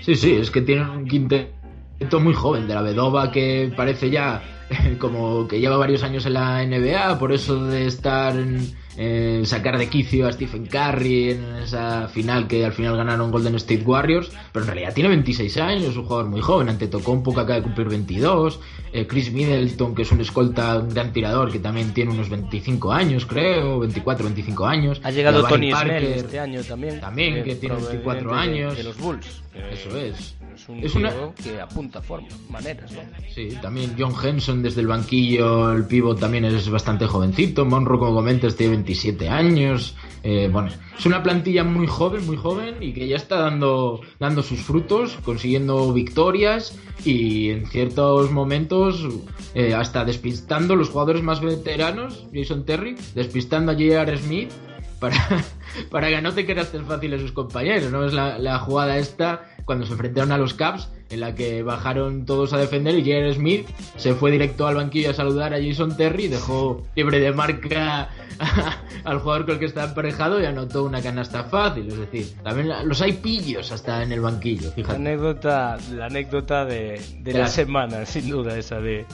[0.02, 4.42] Sí, sí, es que tienen un quinteto muy joven de la Vedova que parece ya
[4.98, 9.78] como que lleva varios años en la NBA, por eso de estar en, eh, sacar
[9.78, 14.30] de quicio a Stephen Curry en esa final que al final ganaron Golden State Warriors,
[14.52, 17.56] pero en realidad tiene 26 años, es un jugador muy joven, ante Tocompo que acaba
[17.56, 18.60] de cumplir 22,
[18.92, 22.92] eh, Chris Middleton que es un escolta, un gran tirador que también tiene unos 25
[22.92, 25.00] años creo, 24, 25 años.
[25.04, 27.00] Ha llegado Tony Parker, este año también.
[27.00, 28.76] También, eh, que tiene 24 proveniente de- años.
[28.76, 29.42] De, los Bulls.
[29.72, 30.35] Eso es.
[30.56, 33.00] Es un Es una- que apunta forma, maneras, ¿no?
[33.34, 37.64] Sí, también John Henson desde el banquillo, el pivot también es bastante jovencito.
[37.66, 39.94] Monroe, como comentas, tiene 27 años.
[40.22, 44.42] Eh, bueno, es una plantilla muy joven, muy joven y que ya está dando, dando
[44.42, 49.06] sus frutos, consiguiendo victorias y en ciertos momentos
[49.54, 54.16] eh, hasta despistando los jugadores más veteranos, Jason Terry, despistando a J.R.
[54.18, 54.50] Smith
[54.98, 55.16] para,
[55.90, 58.04] para que no te quedas tan fácil a sus compañeros, ¿no?
[58.04, 62.26] Es la, la jugada esta cuando se enfrentaron a los Caps, en la que bajaron
[62.26, 63.34] todos a defender y J.R.
[63.34, 63.66] Smith
[63.96, 68.08] se fue directo al banquillo a saludar a Jason Terry, dejó libre de marca
[69.04, 71.88] al jugador con el que estaba emparejado y anotó una canasta fácil.
[71.88, 74.96] Es decir, también los hay pillos hasta en el banquillo, La fíjate.
[74.96, 79.06] anécdota, la anécdota de, de la semana, sin duda, esa de,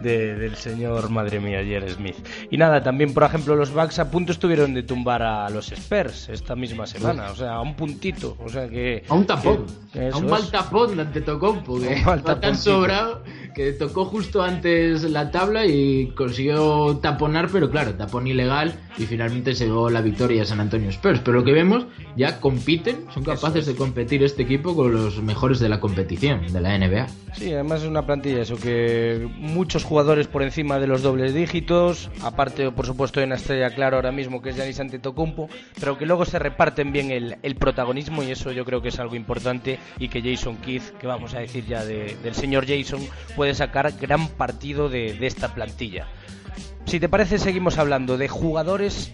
[0.00, 2.16] de- del señor, madre mía, Jerry Smith.
[2.50, 6.28] Y nada, también, por ejemplo, los Bucks a punto estuvieron de tumbar a los Spurs
[6.30, 9.04] esta misma semana, o sea, a un puntito, o sea que...
[9.08, 13.22] A un tapón, que- a un mal tapón ante Tocompo, que va tan sobrado
[13.54, 19.54] que tocó justo antes la tabla y consiguió taponar, pero claro, tapón ilegal y finalmente
[19.54, 21.20] se la victoria a San Antonio Spurs.
[21.24, 21.86] Pero lo que vemos,
[22.16, 26.60] ya compiten, son capaces de competir este equipo con los mejores de la competición, de
[26.60, 27.06] la NBA.
[27.34, 32.10] Sí, además es una plantilla eso, que muchos jugadores por encima de los dobles dígitos,
[32.22, 35.48] aparte por supuesto de una estrella clara ahora mismo que es Giannis Antetokounmpo,
[35.80, 38.98] pero que luego se reparten bien el, el protagonismo y eso yo creo que es
[39.00, 43.00] algo importante y que Jason Keith, que vamos a decir ya de- del señor Jason,
[43.34, 46.06] puede sacar gran partido de, de esta plantilla.
[46.86, 49.12] Si te parece seguimos hablando de jugadores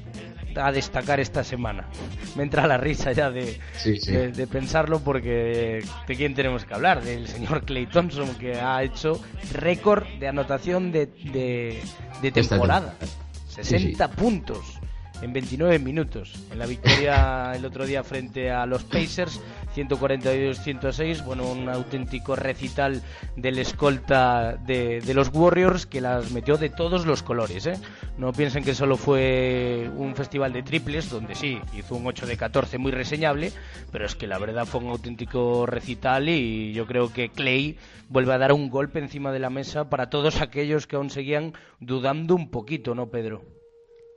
[0.56, 1.88] a destacar esta semana.
[2.36, 4.12] Me entra la risa ya de, Sí, sí.
[4.12, 8.82] de, de pensarlo porque de quién tenemos que hablar, del señor Clay Thompson que ha
[8.82, 9.20] hecho
[9.52, 12.94] récord de anotación de, de, temporada.
[13.48, 14.78] 60 puntos
[15.22, 16.34] en 29 minutos.
[16.50, 19.40] En la victoria el otro día frente a los Pacers,
[19.74, 21.24] 142-106.
[21.24, 23.02] Bueno, un auténtico recital
[23.36, 27.66] del escolta de, de los Warriors que las metió de todos los colores.
[27.66, 27.78] ¿eh?
[28.18, 32.36] No piensen que solo fue un festival de triples, donde sí, hizo un 8 de
[32.36, 33.52] 14 muy reseñable,
[33.92, 37.78] pero es que la verdad fue un auténtico recital y yo creo que Clay
[38.08, 41.54] vuelve a dar un golpe encima de la mesa para todos aquellos que aún seguían
[41.78, 43.59] dudando un poquito, ¿no, Pedro?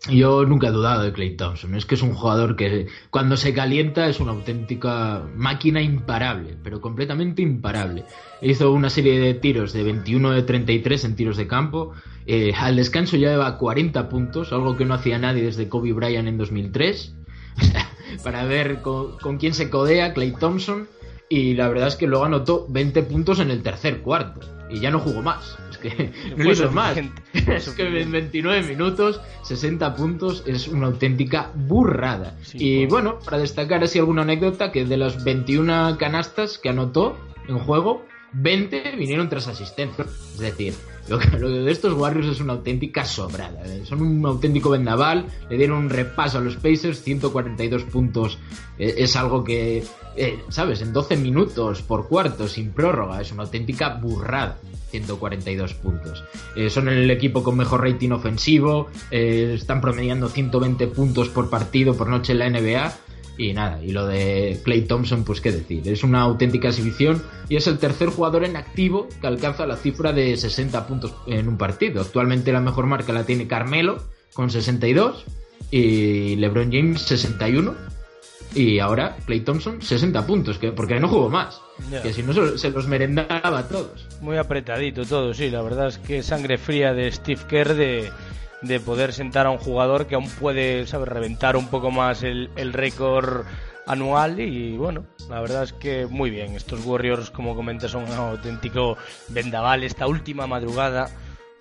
[0.09, 1.75] Yo nunca he dudado de Clay Thompson.
[1.75, 6.81] Es que es un jugador que cuando se calienta es una auténtica máquina imparable, pero
[6.81, 8.03] completamente imparable.
[8.41, 11.93] Hizo una serie de tiros de 21 de 33 en tiros de campo.
[12.25, 16.27] Eh, al descanso ya lleva 40 puntos, algo que no hacía nadie desde Kobe Bryant
[16.27, 17.15] en 2003.
[17.55, 17.87] O sea,
[18.23, 20.87] para ver con quién se codea Clay Thompson.
[21.29, 24.41] Y la verdad es que luego anotó 20 puntos en el tercer cuarto.
[24.69, 25.57] Y ya no jugó más.
[25.89, 26.97] Que no hizo más.
[27.33, 28.11] Es que en suficiente.
[28.11, 32.37] 29 minutos, 60 puntos, es una auténtica burrada.
[32.41, 32.89] Sí, y pues.
[32.89, 37.17] bueno, para destacar así alguna anécdota, que de las 21 canastas que anotó
[37.47, 40.05] en juego, 20 vinieron tras asistencia.
[40.05, 40.73] Es decir,
[41.07, 43.65] lo, que, lo de estos Warriors es una auténtica sobrada.
[43.65, 43.83] ¿eh?
[43.85, 45.25] Son un auténtico vendaval.
[45.49, 48.37] Le dieron un repaso a los Pacers, 142 puntos.
[48.77, 49.83] Eh, es algo que,
[50.15, 50.81] eh, ¿sabes?
[50.81, 53.21] En 12 minutos por cuarto, sin prórroga.
[53.21, 54.57] Es una auténtica burrada.
[54.91, 56.23] 142 puntos.
[56.69, 58.89] son el equipo con mejor rating ofensivo.
[59.09, 62.93] están promediando 120 puntos por partido por noche en la NBA.
[63.37, 67.55] Y nada, y lo de Clay Thompson, pues qué decir, es una auténtica exhibición y
[67.55, 71.57] es el tercer jugador en activo que alcanza la cifra de 60 puntos en un
[71.57, 72.01] partido.
[72.01, 75.25] Actualmente la mejor marca la tiene Carmelo con 62
[75.71, 77.73] y LeBron James 61
[78.55, 81.59] y ahora Clay Thompson 60 puntos, que porque no jugó más.
[82.03, 84.07] Que si no se, los merendaba a todos.
[84.21, 88.11] Muy apretadito todo, sí, la verdad es que sangre fría de Steve Kerr de
[88.63, 92.49] de poder sentar a un jugador que aún puede saber reventar un poco más el,
[92.55, 93.45] el récord
[93.85, 96.55] anual y bueno, la verdad es que muy bien.
[96.55, 98.97] Estos Warriors, como comentas, son un auténtico
[99.29, 99.83] vendaval.
[99.83, 101.09] Esta última madrugada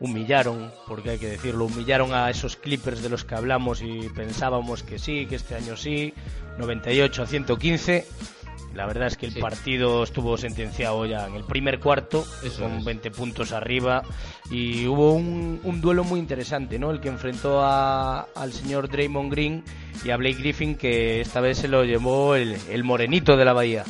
[0.00, 4.82] humillaron, porque hay que decirlo, humillaron a esos Clippers de los que hablamos y pensábamos
[4.82, 6.12] que sí, que este año sí,
[6.58, 8.06] 98 a 115
[8.74, 12.24] la verdad es que el partido estuvo sentenciado ya en el primer cuarto,
[12.58, 14.02] con 20 puntos arriba,
[14.50, 16.90] y hubo un, duelo muy interesante, ¿no?
[16.90, 19.64] El que enfrentó al señor Draymond Green
[20.04, 23.52] y a Blake Griffin, que esta vez se lo llevó el, el morenito de la
[23.52, 23.84] Bahía.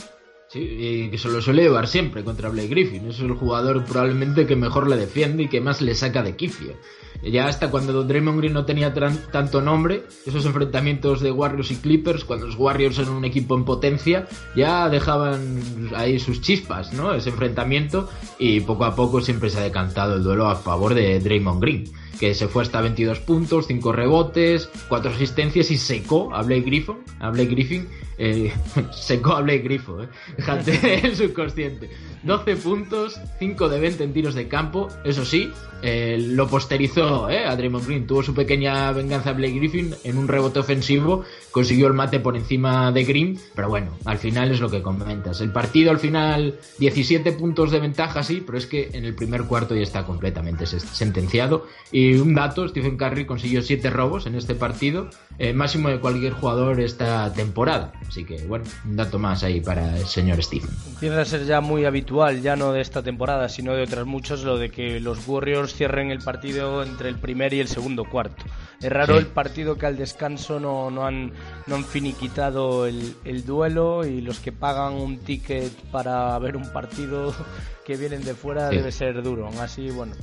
[0.53, 3.09] Sí, y que se lo suele llevar siempre contra Blake Griffin.
[3.09, 6.77] Es el jugador probablemente que mejor le defiende y que más le saca de quicio.
[7.23, 12.25] Ya hasta cuando Draymond Green no tenía tanto nombre, esos enfrentamientos de Warriors y Clippers,
[12.25, 17.15] cuando los Warriors eran un equipo en potencia, ya dejaban ahí sus chispas, ¿no?
[17.15, 21.21] Ese enfrentamiento y poco a poco siempre se ha decantado el duelo a favor de
[21.21, 21.85] Draymond Green,
[22.23, 26.99] que se fue hasta 22 puntos, 5 rebotes, 4 asistencias y secó a Blake Griffin,
[27.19, 28.53] a Blake Griffin eh,
[28.93, 30.09] secó a Blake Griffin, ¿eh?
[30.37, 31.91] Fíjate el subconsciente.
[32.23, 35.51] 12 puntos, 5 de 20 en tiros de campo, eso sí,
[35.83, 38.07] eh, lo posterizó eh, a Draymond Green.
[38.07, 42.37] Tuvo su pequeña venganza a Blake Griffin en un rebote ofensivo, consiguió el mate por
[42.37, 45.41] encima de Green, pero bueno, al final es lo que comentas.
[45.41, 49.43] El partido al final, 17 puntos de ventaja, sí, pero es que en el primer
[49.45, 51.67] cuarto ya está completamente sentenciado.
[51.91, 56.33] Y un dato, Stephen Curry consiguió 7 robos en este partido, eh, máximo de cualquier
[56.33, 57.93] jugador esta temporada.
[58.07, 60.71] Así que bueno, un dato más ahí para el señor Stephen.
[60.95, 64.43] Empieza a ser ya muy habitual, ya no de esta temporada, sino de otras muchas,
[64.43, 68.45] lo de que los Warriors cierren el partido entre el primer y el segundo cuarto.
[68.81, 71.33] Es raro el partido que al descanso no, no, han,
[71.67, 76.73] no han finiquitado el, el duelo y los que pagan un ticket para ver un
[76.73, 77.33] partido
[77.85, 79.47] que vienen de fuera debe ser duro.
[79.47, 80.15] Aún así, bueno,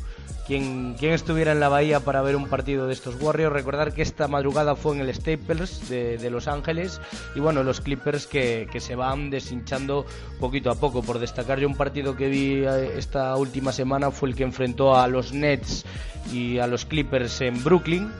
[0.47, 4.01] quien, quien, estuviera en la bahía para ver un partido de estos Warriors, recordar que
[4.01, 6.99] esta madrugada fue en el Staples de, de Los Ángeles
[7.35, 10.05] y bueno, los Clippers que, que, se van deshinchando
[10.39, 11.01] poquito a poco.
[11.03, 14.95] Por destacar yo un partido que vi eh, esta última semana fue el que enfrentó
[14.95, 15.85] a los Nets
[16.33, 18.11] y a los Clippers en Brooklyn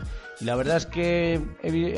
[0.41, 1.41] la verdad es que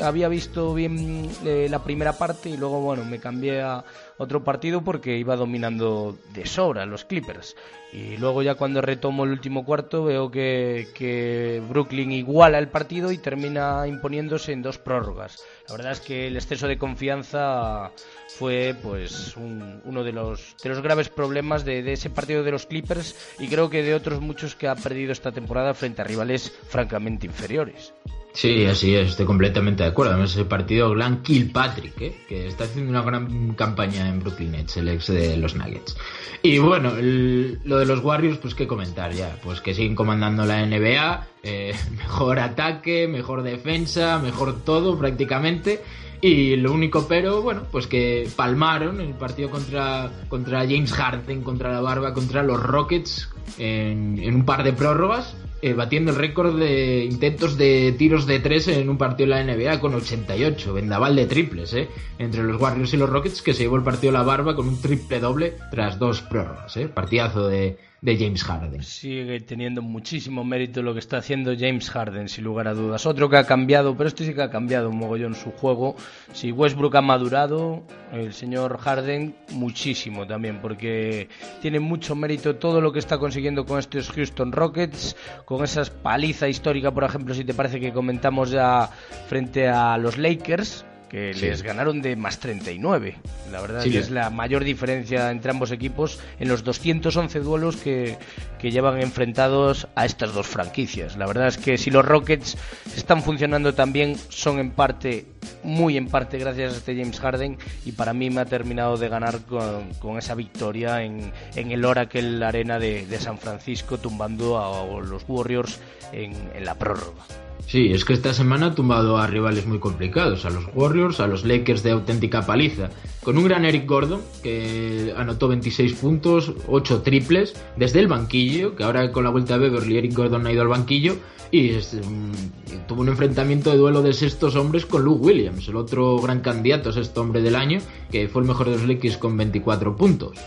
[0.02, 3.84] había visto bien eh, la primera parte y luego, bueno, me cambié a
[4.22, 7.56] otro partido porque iba dominando de sobra los Clippers.
[7.92, 13.18] Y luego ya cuando retomo el último cuarto veo que, Brooklyn iguala el partido y
[13.18, 15.44] termina imponiéndose en dos prórrogas.
[15.68, 17.90] La verdad es que el exceso de confianza
[18.28, 22.64] fue pues uno de los, de los graves problemas de, de ese partido de los
[22.64, 26.50] Clippers y creo que de otros muchos que ha perdido esta temporada frente a rivales
[26.68, 27.92] francamente inferiores.
[28.34, 30.12] Sí, así es, estoy completamente de acuerdo.
[30.12, 32.16] Además, ese partido Glenn Kilpatrick, ¿eh?
[32.28, 35.96] que está haciendo una gran campaña en Brooklyn Nets, el ex de los Nuggets.
[36.42, 39.38] Y bueno, lo de los Warriors, pues qué comentar ya.
[39.42, 45.82] Pues que siguen comandando la NBA, eh, mejor ataque, mejor defensa, mejor todo prácticamente.
[46.20, 51.72] Y lo único pero, bueno, pues que palmaron el partido contra, contra James Harden, contra
[51.72, 56.58] la Barba, contra los Rockets en, en un par de prórrogas eh, batiendo el récord
[56.58, 61.14] de intentos de tiros de tres en un partido de la NBA con 88, vendaval
[61.14, 61.88] de triples, ¿eh?
[62.18, 64.68] Entre los Warriors y los Rockets que se llevó el partido a la barba con
[64.68, 66.88] un triple doble tras dos prórrogas, ¿eh?
[66.88, 68.82] Partidazo de, de James Harden.
[68.82, 73.06] Sigue teniendo muchísimo mérito lo que está haciendo James Harden, sin lugar a dudas.
[73.06, 75.94] Otro que ha cambiado, pero este sí que ha cambiado un mogollón su juego.
[76.32, 81.28] Si Westbrook ha madurado, el señor Harden muchísimo también, porque
[81.60, 86.48] tiene mucho mérito todo lo que está consiguiendo con estos Houston Rockets, con esa paliza
[86.48, 88.90] histórica, por ejemplo, si te parece que comentamos ya
[89.28, 93.16] frente a los Lakers que les ganaron de más 39.
[93.52, 98.16] La verdad que es la mayor diferencia entre ambos equipos en los 211 duelos que,
[98.58, 101.18] que, llevan enfrentados a estas dos franquicias.
[101.18, 102.56] La verdad es que si los Rockets
[102.96, 105.26] están funcionando también, son en parte,
[105.62, 109.10] muy en parte, gracias a este James Harden y para mí me ha terminado de
[109.10, 114.58] ganar con, con esa victoria en, en, el Oracle Arena de, de, San Francisco, tumbando
[114.58, 115.78] a los Warriors
[116.12, 117.22] en, en la prórroga.
[117.66, 121.26] Sí, es que esta semana ha tumbado a rivales muy complicados, a los Warriors, a
[121.26, 122.90] los Lakers de auténtica paliza,
[123.22, 128.84] con un gran Eric Gordon que anotó 26 puntos, 8 triples desde el banquillo, que
[128.84, 131.16] ahora con la vuelta de Beverly Eric Gordon ha ido al banquillo
[131.50, 136.18] y mm, tuvo un enfrentamiento de duelo de sextos hombres con Luke Williams, el otro
[136.18, 137.78] gran candidato sexto hombre del año,
[138.10, 140.38] que fue el mejor de los Lakers con 24 puntos.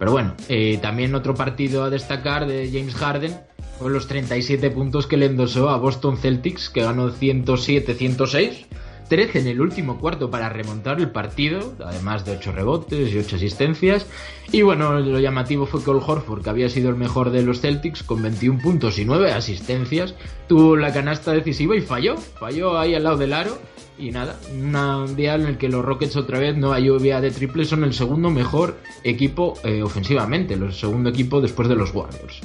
[0.00, 3.36] Pero bueno, eh, también otro partido a destacar de James Harden
[3.78, 8.64] con los 37 puntos que le endosó a Boston Celtics, que ganó 107-106.
[9.10, 13.36] 13 en el último cuarto para remontar el partido, además de 8 rebotes y 8
[13.36, 14.06] asistencias.
[14.52, 17.60] Y bueno, lo llamativo fue que Ol Horford, que había sido el mejor de los
[17.60, 20.14] Celtics, con 21 puntos y 9 asistencias,
[20.48, 22.16] tuvo la canasta decisiva y falló.
[22.16, 23.58] Falló ahí al lado del aro.
[24.00, 27.30] Y nada, un día en el que los Rockets otra vez no hay lluvia de
[27.30, 32.40] triples, son el segundo mejor equipo eh, ofensivamente, el segundo equipo después de los Warriors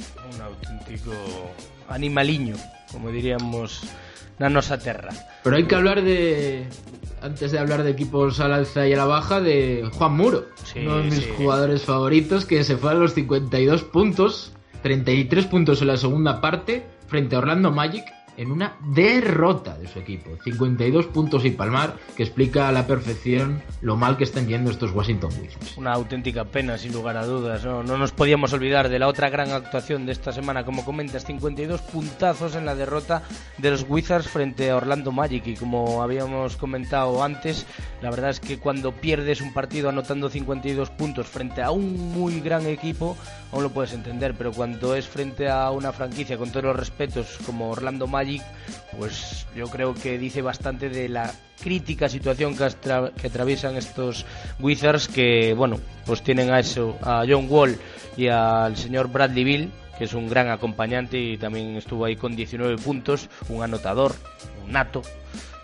[1.88, 2.56] animaliño,
[2.92, 3.82] como diríamos
[4.38, 5.10] na nosa terra.
[5.42, 6.68] Pero hay que hablar de
[7.22, 10.46] antes de hablar de equipos al alza y a la baja de Juan Muro,
[10.76, 14.52] uno de mis jugadores favoritos que se fue a los 52 puntos,
[14.82, 18.04] 33 puntos en la segunda parte frente a Orlando Magic
[18.36, 20.30] en una derrota de su equipo.
[20.44, 24.92] 52 puntos y palmar, que explica a la perfección lo mal que están yendo estos
[24.92, 25.76] Washington Wizards.
[25.76, 27.64] Una auténtica pena, sin lugar a dudas.
[27.64, 31.24] No, no nos podíamos olvidar de la otra gran actuación de esta semana, como comentas,
[31.24, 33.22] 52 puntazos en la derrota
[33.58, 35.46] de los Wizards frente a Orlando Magic.
[35.46, 37.66] Y como habíamos comentado antes,
[38.02, 42.40] la verdad es que cuando pierdes un partido anotando 52 puntos frente a un muy
[42.40, 43.16] gran equipo,
[43.52, 47.38] aún lo puedes entender, pero cuando es frente a una franquicia, con todos los respetos,
[47.46, 48.25] como Orlando Magic,
[48.96, 52.64] pues yo creo que dice bastante de la crítica situación que,
[53.26, 54.26] atraviesan estos
[54.60, 57.78] Wizards que, bueno, pues tienen a eso, a John Wall
[58.16, 62.36] y al señor Bradley Bill, que es un gran acompañante y también estuvo ahí con
[62.36, 64.14] 19 puntos, un anotador,
[64.64, 65.02] un nato,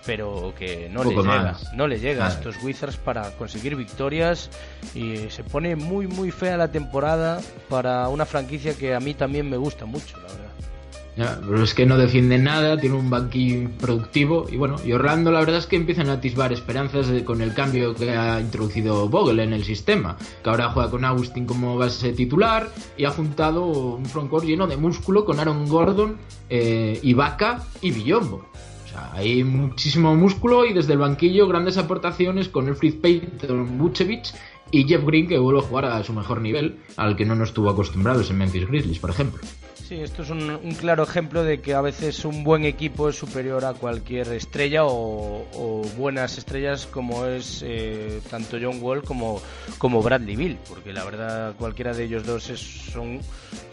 [0.05, 4.51] pero que no le llega, no le llega a estos Wizards para conseguir victorias
[4.95, 9.49] y se pone muy muy fea la temporada para una franquicia que a mí también
[9.49, 10.72] me gusta mucho, la verdad
[11.17, 15.41] pero es que no defiende nada, tiene un banquillo productivo y bueno, y Orlando la
[15.41, 19.53] verdad es que empiezan a atisbar esperanzas con el cambio que ha introducido Vogel en
[19.53, 24.47] el sistema, que ahora juega con Austin como base titular y ha juntado un frontcourt
[24.47, 26.17] lleno de músculo con Aaron Gordon,
[26.49, 28.47] eh, Ibaka y Villombo.
[28.85, 33.79] O sea, hay muchísimo músculo y desde el banquillo grandes aportaciones con el Fritz Payton,
[33.79, 34.35] Vucevic
[34.71, 37.49] y Jeff Green que vuelve a jugar a su mejor nivel, al que no nos
[37.49, 39.41] estuvo acostumbrados en Memphis Grizzlies, por ejemplo.
[39.89, 43.65] Sí, esto es un, claro ejemplo de que a veces un buen equipo es superior
[43.65, 49.43] a cualquier estrella o, buenas estrellas como es eh, tanto John Wall como,
[49.79, 53.21] como Bradley Bill, porque la verdad cualquiera de ellos dos son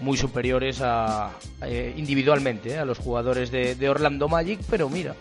[0.01, 1.31] muy superiores a,
[1.61, 5.15] eh, individualmente eh, a los jugadores de, Orlando Magic, pero mira,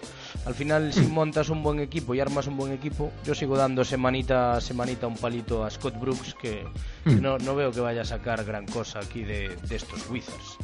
[0.49, 3.85] al final si montas un buen equipo y armas un buen equipo, yo sigo dando
[3.85, 6.65] semanita a semanita un palito a Scott Brooks que,
[7.05, 7.21] mm.
[7.21, 10.57] no, no, veo que vaya a sacar gran cosa aquí de, de estos Wizards.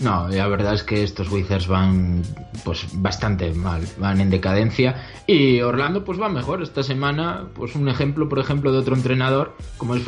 [0.00, 2.24] No, la verdad es que estos Wizards van
[2.64, 4.96] pues bastante mal, van en decadencia
[5.28, 9.56] y Orlando pues va mejor esta semana, pues un ejemplo por ejemplo de otro entrenador
[9.76, 10.02] como es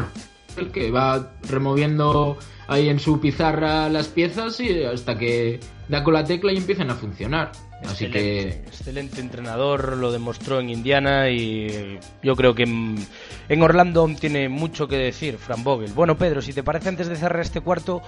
[0.56, 2.36] el que va removiendo
[2.66, 6.90] ahí en su pizarra las piezas y hasta que da con la tecla y empiezan
[6.90, 7.52] a funcionar.
[7.88, 14.48] Así que excelente entrenador, lo demostró en Indiana y yo creo que en, Orlando tiene
[14.48, 15.92] mucho que decir Fran Vogel.
[15.92, 18.02] Bueno, Pedro, si te parece antes de cerrar este cuarto,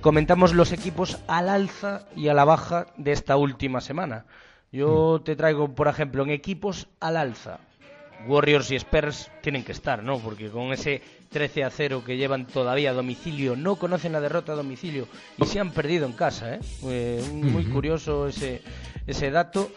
[0.00, 4.26] comentamos los equipos al alza y a la baja de esta última semana.
[4.70, 5.24] Yo mm.
[5.24, 7.58] te traigo, por ejemplo, en equipos al alza.
[8.26, 10.18] Warriors y Spurs tienen que estar, ¿no?
[10.18, 14.52] Porque con ese 13 a 0 que llevan todavía a domicilio, no conocen la derrota
[14.52, 16.60] a domicilio y se han perdido en casa, ¿eh?
[16.84, 18.62] eh muy curioso ese,
[19.06, 19.70] ese dato.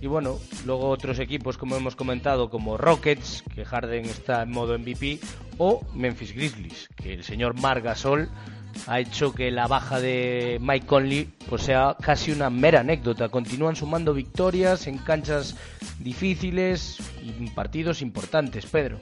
[0.00, 4.78] Y bueno, luego otros equipos, como hemos comentado, como Rockets, que Harden está en modo
[4.78, 5.20] MVP,
[5.58, 8.28] o Memphis Grizzlies, que el señor Margasol
[8.86, 13.28] ha hecho que la baja de Mike Conley pues sea casi una mera anécdota.
[13.28, 15.56] Continúan sumando victorias en canchas
[16.00, 19.00] difíciles y partidos importantes, Pedro.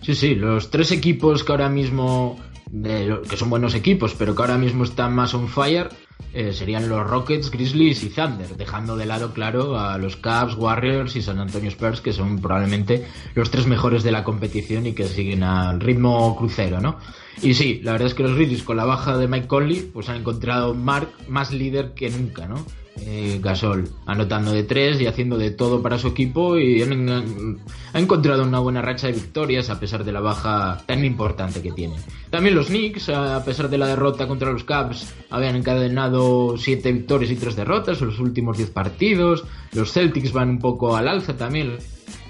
[0.00, 2.36] Sí, sí, los tres equipos que ahora mismo
[2.72, 5.90] que son buenos equipos, pero que ahora mismo están más on fire,
[6.32, 11.14] eh, serían los Rockets, Grizzlies y Thunder, dejando de lado, claro, a los Cavs, Warriors
[11.14, 15.04] y San Antonio Spurs, que son probablemente los tres mejores de la competición y que
[15.04, 16.96] siguen al ritmo crucero, ¿no?
[17.42, 20.08] Y sí, la verdad es que los Grizzlies con la baja de Mike Conley, pues
[20.08, 22.64] han encontrado Mark más líder que nunca, ¿no?
[23.00, 28.42] Eh, Gasol, anotando de tres y haciendo de todo para su equipo y ha encontrado
[28.42, 31.96] una buena racha de victorias a pesar de la baja tan importante que tiene.
[32.30, 37.30] También los Knicks, a pesar de la derrota contra los Cavs, habían encadenado siete victorias
[37.30, 39.44] y tres derrotas en los últimos diez partidos.
[39.72, 41.78] Los Celtics van un poco al alza también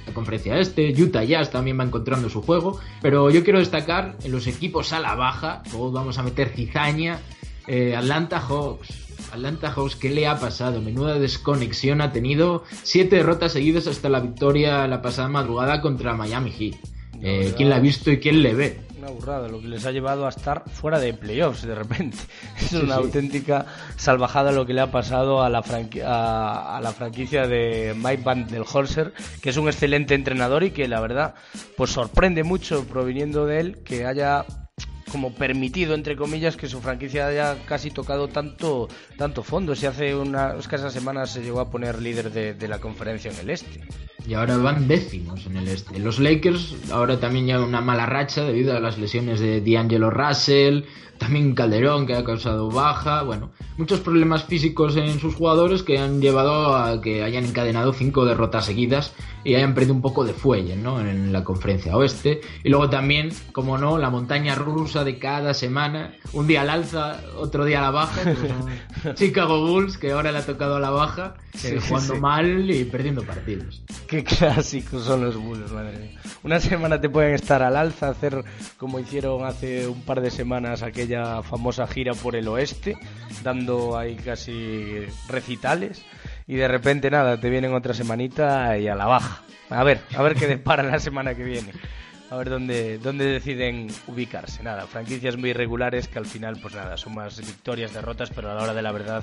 [0.06, 4.32] la conferencia este, Utah Jazz también va encontrando su juego, pero yo quiero destacar en
[4.32, 7.20] los equipos a la baja, todos vamos a meter cizaña,
[7.68, 9.01] eh, Atlanta Hawks,
[9.32, 10.82] Atlanta Hawks, ¿qué le ha pasado?
[10.82, 12.64] Menuda desconexión ha tenido.
[12.82, 16.74] Siete derrotas seguidas hasta la victoria la pasada madrugada contra Miami Heat.
[17.22, 18.80] Eh, ¿Quién la ha visto y quién le ve?
[18.98, 22.18] Una burrada, lo que les ha llevado a estar fuera de playoffs de repente.
[22.60, 23.64] Es una auténtica
[23.96, 25.64] salvajada lo que le ha pasado a la,
[26.04, 30.86] a, la franquicia de Mike Van del Horser, que es un excelente entrenador y que
[30.88, 31.34] la verdad
[31.78, 34.44] pues sorprende mucho proviniendo de él que haya
[35.12, 38.88] como permitido, entre comillas, que su franquicia haya casi tocado tanto,
[39.18, 39.74] tanto fondo.
[39.76, 43.38] Si hace unas escasas semanas se llegó a poner líder de, de la conferencia en
[43.38, 43.80] el este.
[44.26, 45.98] Y ahora van décimos en el este.
[45.98, 50.84] Los Lakers ahora también llevan una mala racha debido a las lesiones de D'Angelo Russell,
[51.18, 56.20] también Calderón que ha causado baja, bueno, muchos problemas físicos en sus jugadores que han
[56.20, 59.12] llevado a que hayan encadenado cinco derrotas seguidas
[59.44, 61.00] y hayan perdido un poco de fuelle, ¿no?
[61.00, 62.40] En la conferencia oeste.
[62.62, 67.20] Y luego también, como no, la montaña rusa de cada semana, un día al alza,
[67.36, 68.22] otro día a la baja,
[69.14, 71.34] Chicago Bulls que ahora le ha tocado a la baja,
[71.88, 73.82] jugando mal y perdiendo partidos.
[74.06, 76.20] Qué clásicos son los Bulls, madre mía.
[76.42, 78.44] Una semana te pueden estar al alza, hacer
[78.76, 82.96] como hicieron hace un par de semanas aquella famosa gira por el oeste,
[83.42, 86.04] dando ahí casi recitales.
[86.52, 89.42] Y de repente nada, te vienen otra semanita y a la baja.
[89.70, 91.72] A ver, a ver qué depara la semana que viene
[92.32, 94.62] a ver dónde, dónde deciden ubicarse.
[94.62, 98.54] Nada, franquicias muy irregulares que al final, pues nada, son más victorias, derrotas, pero a
[98.54, 99.22] la hora de la verdad,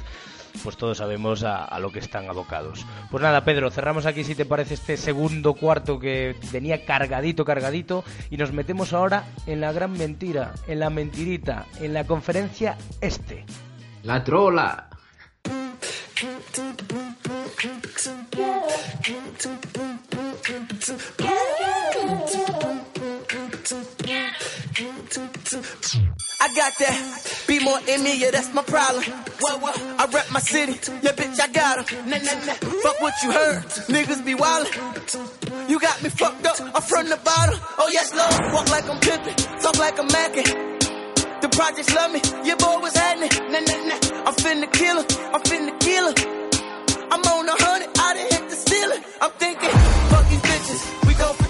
[0.64, 2.86] pues todos sabemos a, lo que están abocados.
[3.10, 8.04] Pues nada, Pedro, cerramos aquí si te parece este segundo cuarto que venía cargadito, cargadito,
[8.30, 13.44] y nos metemos ahora en la gran mentira, en la mentirita, en la conferencia este.
[14.04, 14.89] La trola.
[17.62, 17.66] I
[26.56, 27.44] got that.
[27.48, 29.04] Be more in me, yeah, that's my problem.
[29.42, 29.78] What, what?
[29.78, 30.72] I rep my city.
[31.04, 31.98] Yeah, bitch, I got her.
[32.08, 32.54] Nah, nah, nah.
[32.54, 33.64] Fuck what you heard.
[33.90, 35.70] Niggas be wildin'.
[35.70, 36.62] You got me fucked up.
[36.62, 37.60] I'm from the bottom.
[37.78, 38.54] Oh, yes, Lord.
[38.54, 39.36] Walk like I'm pimpin'.
[39.62, 40.46] Talk like I'm mackin'.
[41.42, 42.22] The projects love me.
[42.46, 43.32] Yeah, boy, what's happening?
[43.52, 44.30] Nah, nah, nah.
[44.30, 45.34] I'm finna kill her.
[45.34, 46.39] I'm finna kill her.
[47.12, 47.56] I'm on a
[48.32, 49.04] hit the ceiling.
[49.22, 51.08] I'm thinking, bitches.
[51.08, 51.50] We go for.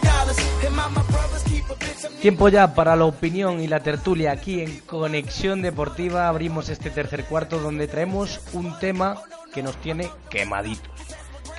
[0.66, 4.80] And my, brothers keep a Tiempo ya para la opinión y la tertulia aquí en
[4.82, 6.28] Conexión Deportiva.
[6.28, 9.22] Abrimos este tercer cuarto donde traemos un tema
[9.53, 10.91] que nos tiene quemaditos.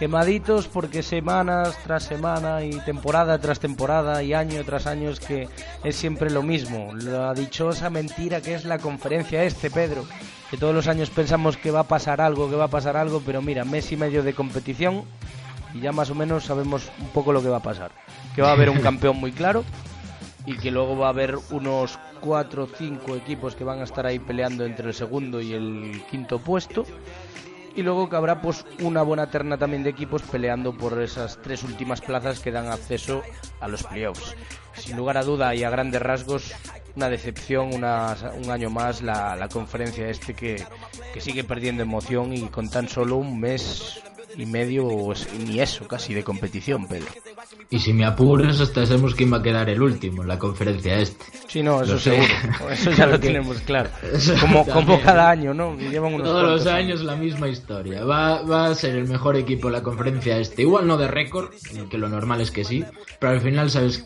[0.01, 5.46] Quemaditos porque semanas tras semana y temporada tras temporada y año tras año es que
[5.84, 6.94] es siempre lo mismo.
[6.94, 10.07] La dichosa mentira que es la conferencia este, Pedro.
[10.51, 13.20] Que todos los años pensamos que va a pasar algo, que va a pasar algo,
[13.26, 15.05] pero mira, mes y medio de competición
[15.74, 17.90] y ya más o menos sabemos un poco lo que va a pasar.
[18.34, 19.64] Que va a haber un campeón muy claro
[20.46, 24.07] y que luego va a haber unos cuatro o cinco equipos que van a estar
[24.07, 26.86] ahí peleando entre el segundo y el quinto puesto
[27.75, 31.62] y luego que habrá pues una buena terna también de equipos peleando por esas tres
[31.62, 33.23] últimas plazas que dan acceso
[33.61, 34.35] a los playoffs.
[34.75, 36.55] Sin lugar a duda y a grandes rasgos
[36.97, 40.64] una decepción, una, un año más la, la conferencia este que,
[41.12, 44.03] que sigue perdiendo emoción y con tan solo un mes
[44.41, 45.12] y medio
[45.47, 47.07] ni eso casi de competición, Pedro.
[47.68, 50.99] Y si me apuras, hasta sabemos quién va a quedar el último en la conferencia
[50.99, 51.24] este.
[51.49, 52.26] Sí, no, eso seguro.
[52.70, 53.91] Eso ya lo tenemos claro.
[54.41, 55.76] Como, como cada año, ¿no?
[55.76, 58.05] Llevan unos Todos los años la misma historia.
[58.05, 60.62] Va, va a ser el mejor equipo en la conferencia este.
[60.62, 61.51] Igual no de récord,
[61.91, 62.84] que lo normal es que sí,
[63.18, 64.05] pero al final sabes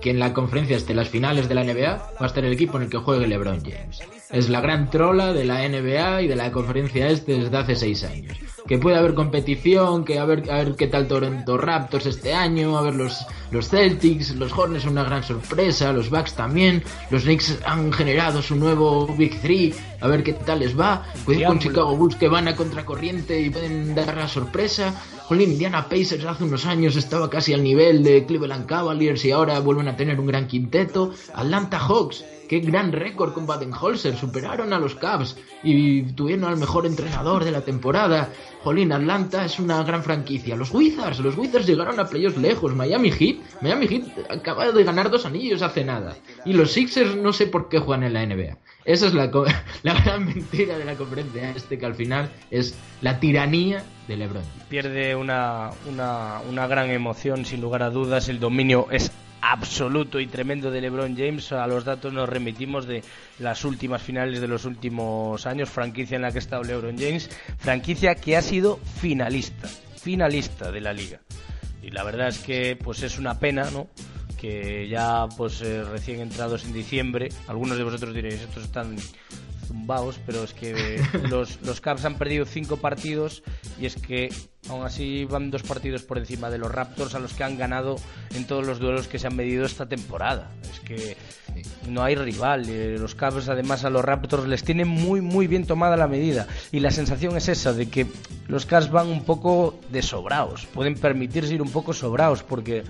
[0.00, 2.76] que en la conferencia este, las finales de la NBA, va a estar el equipo
[2.76, 4.00] en el que juegue LeBron James.
[4.30, 8.04] Es la gran trola de la NBA y de la conferencia este desde hace seis
[8.04, 8.36] años.
[8.66, 9.14] Que puede haber
[9.52, 13.26] competición, que a ver, a ver qué tal Toronto Raptors este año, a ver los
[13.50, 18.40] los Celtics, los Hornets son una gran sorpresa, los Bucks también, los Knicks han generado
[18.40, 21.04] su nuevo Big Three, a ver qué tal les va.
[21.26, 24.94] Cuidado con Chicago Bulls que van a contracorriente y pueden dar la sorpresa.
[25.26, 29.58] Jolín, Indiana Pacers hace unos años estaba casi al nivel de Cleveland Cavaliers y ahora
[29.60, 31.12] vuelven a tener un gran quinteto.
[31.34, 36.84] Atlanta Hawks qué gran récord con Baden-Holzer, superaron a los Cavs y tuvieron al mejor
[36.84, 38.28] entrenador de la temporada.
[38.62, 40.54] Jolín, Atlanta es una gran franquicia.
[40.54, 42.74] Los Wizards, los Wizards llegaron a playoffs lejos.
[42.74, 46.14] Miami Heat, Miami Heat acaba de ganar dos anillos hace nada.
[46.44, 48.58] Y los Sixers no sé por qué juegan en la NBA.
[48.84, 49.30] Esa es la,
[49.82, 54.42] la gran mentira de la conferencia este, que al final es la tiranía de LeBron.
[54.68, 58.28] Pierde una, una, una gran emoción, sin lugar a dudas.
[58.28, 59.12] El dominio es
[59.42, 61.52] absoluto y tremendo de LeBron James.
[61.52, 63.02] A los datos nos remitimos de
[63.38, 67.28] las últimas finales de los últimos años, franquicia en la que ha estado LeBron James,
[67.58, 71.20] franquicia que ha sido finalista, finalista de la liga.
[71.82, 73.88] Y la verdad es que pues es una pena, ¿no?
[74.42, 78.96] Que ya pues eh, recién entrados en diciembre, algunos de vosotros diréis, estos están
[79.66, 81.00] zumbaos, pero es que
[81.30, 83.42] los, los Cavs han perdido cinco partidos
[83.80, 84.30] y es que
[84.68, 87.96] aún así van dos partidos por encima de los Raptors a los que han ganado
[88.34, 90.50] en todos los duelos que se han medido esta temporada.
[90.70, 91.16] Es que
[91.88, 92.66] no hay rival.
[92.98, 96.80] Los Cavs además a los Raptors les tienen muy muy bien tomada la medida y
[96.80, 98.06] la sensación es esa de que
[98.48, 102.84] los Cavs van un poco de sobraos, pueden permitirse ir un poco sobraos porque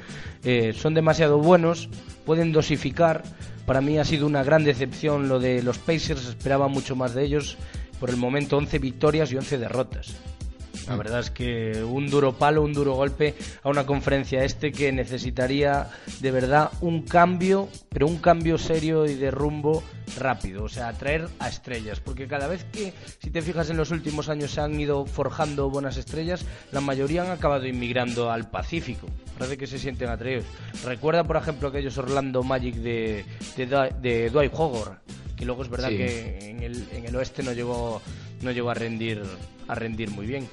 [0.44, 1.88] eh, son demasiado buenos,
[2.24, 3.22] pueden dosificar
[3.66, 7.24] para mí ha sido una gran decepción lo de los Pacers, esperaba mucho más de
[7.24, 7.56] ellos.
[8.00, 10.16] Por el momento 11 victorias y 11 derrotas.
[10.88, 14.90] La verdad es que un duro palo, un duro golpe a una conferencia este que
[14.90, 15.88] necesitaría
[16.20, 19.84] de verdad un cambio, pero un cambio serio y de rumbo
[20.16, 23.90] rápido, o sea, atraer a estrellas, porque cada vez que, si te fijas en los
[23.90, 29.08] últimos años, se han ido forjando buenas estrellas, la mayoría han acabado inmigrando al Pacífico.
[29.38, 30.44] Parece que se sienten atraídos.
[30.84, 33.24] Recuerda, por ejemplo, aquellos Orlando Magic de,
[33.56, 34.98] de, Dwight Howard,
[35.36, 38.00] que luego es verdad que en el, en el oeste no llegó,
[38.42, 39.22] no llegó a rendir,
[39.68, 40.48] a rendir muy bien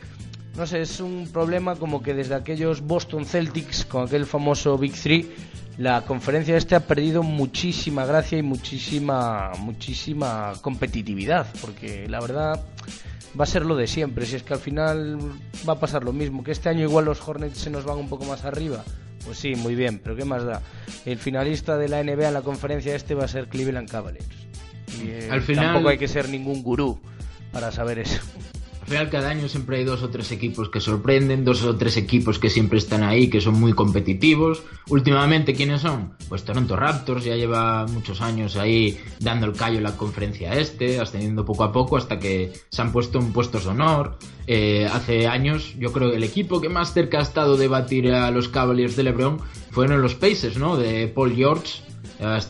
[0.60, 4.94] no sé, es un problema como que desde aquellos Boston Celtics, con aquel famoso Big
[4.94, 5.32] Three,
[5.80, 12.66] la conferencia este ha perdido muchísima gracia y muchísima, muchísima competitividad, porque la verdad
[13.40, 15.18] va a ser lo de siempre, si es que al final
[15.68, 18.10] va a pasar lo mismo, que este año igual los Hornets se nos van un
[18.10, 18.84] poco más arriba,
[19.24, 20.62] pues sí, muy bien, pero ¿qué más da?
[21.06, 24.28] El finalista de la NBA en la conferencia este va a ser Cleveland Cavaliers.
[25.02, 25.68] Y, eh, al final...
[25.68, 27.00] tampoco hay que ser ningún gurú
[27.54, 28.20] para saber eso
[28.90, 32.40] final cada año siempre hay dos o tres equipos que sorprenden, dos o tres equipos
[32.40, 34.64] que siempre están ahí, que son muy competitivos.
[34.90, 36.14] Últimamente, ¿quiénes son?
[36.28, 41.00] Pues Toronto Raptors ya lleva muchos años ahí dando el callo en la conferencia este,
[41.00, 44.18] ascendiendo poco a poco hasta que se han puesto en puestos de honor.
[44.48, 48.12] Eh, hace años, yo creo que el equipo que más cerca ha estado de batir
[48.12, 49.40] a los Cavaliers de LeBron
[49.72, 50.76] fueron los Pacers, ¿no?
[50.76, 51.84] De Paul George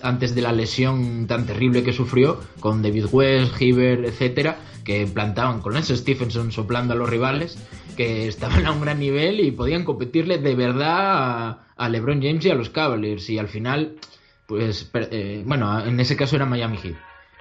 [0.01, 4.57] antes de la lesión tan terrible que sufrió con David West, Hibbert, etcétera,
[4.89, 7.63] que plantaban con ese Stephenson soplando a los rivales,
[7.95, 12.49] que estaban a un gran nivel y podían competirle de verdad a, LeBron James y
[12.49, 13.97] a los Cavaliers y al final
[14.47, 16.95] pues eh, bueno, en ese caso era Miami Heat.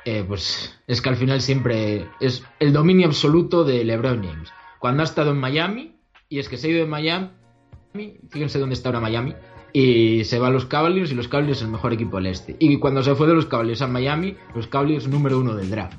[0.04, 4.52] Eh, pues es que al final siempre es el dominio absoluto de LeBron James.
[4.78, 5.96] Cuando ha estado en Miami,
[6.28, 7.30] y es que se ha ido de Miami,
[8.28, 9.32] fíjense dónde está ahora Miami,
[9.72, 12.56] y se va a los Cavaliers y los Cavaliers es el mejor equipo del este.
[12.58, 15.96] Y cuando se fue de los Cavaliers a Miami, los Cavaliers número uno del draft.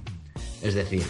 [0.62, 1.02] Es decir,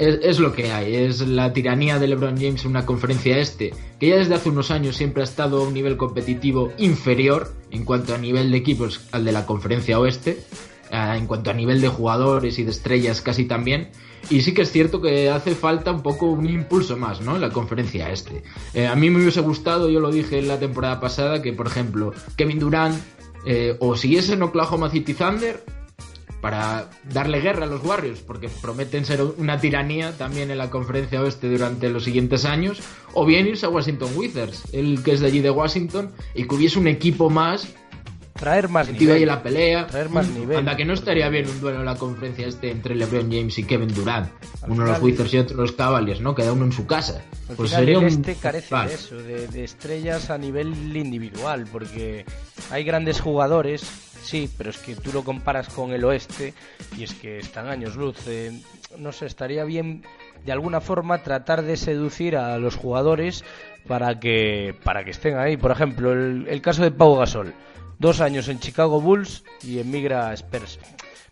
[0.00, 4.08] es, lo que hay, es la tiranía de LeBron James en una conferencia este, que
[4.08, 8.14] ya desde hace unos años siempre ha estado a un nivel competitivo inferior en cuanto
[8.14, 10.42] a nivel de equipos al de la conferencia oeste,
[10.90, 13.90] eh, en cuanto a nivel de jugadores y de estrellas casi también.
[14.30, 17.36] Y sí que es cierto que hace falta un poco un impulso más, ¿no?
[17.36, 18.42] En la conferencia este.
[18.74, 21.66] Eh, a mí me hubiese gustado, yo lo dije en la temporada pasada, que por
[21.66, 22.98] ejemplo Kevin Durant
[23.44, 25.62] eh, o siguiese en Oklahoma City Thunder
[26.40, 31.20] para darle guerra a los Warriors, porque prometen ser una tiranía también en la conferencia
[31.20, 32.80] oeste durante los siguientes años,
[33.12, 36.54] o bien irse a Washington Wizards, el que es de allí de Washington, y que
[36.54, 37.74] hubiese un equipo más
[38.40, 39.16] traer más nivel.
[39.16, 39.86] ahí la pelea.
[39.86, 40.56] Traer más nivel.
[40.56, 43.64] Anda, que no estaría bien un duelo en la conferencia este entre LeBron James y
[43.64, 44.30] Kevin Durant.
[44.66, 46.34] uno de los Wizards y otro los Cavaliers, ¿no?
[46.34, 47.22] Cada uno en su casa.
[47.56, 48.06] pues sería un...
[48.06, 52.24] este carece de eso, de, estrellas a nivel individual, porque
[52.70, 53.82] hay grandes jugadores,
[54.22, 56.54] sí, pero es que tú lo comparas con el oeste
[56.96, 58.16] y es que están años luz.
[58.26, 58.58] Eh,
[58.98, 60.02] no sé, estaría bien
[60.46, 63.44] de alguna forma tratar de seducir a los jugadores
[63.86, 65.58] para que para que estén ahí.
[65.58, 67.52] Por ejemplo, el, el caso de Pau Gasol
[68.00, 70.80] dos años en Chicago Bulls y emigra a Spurs.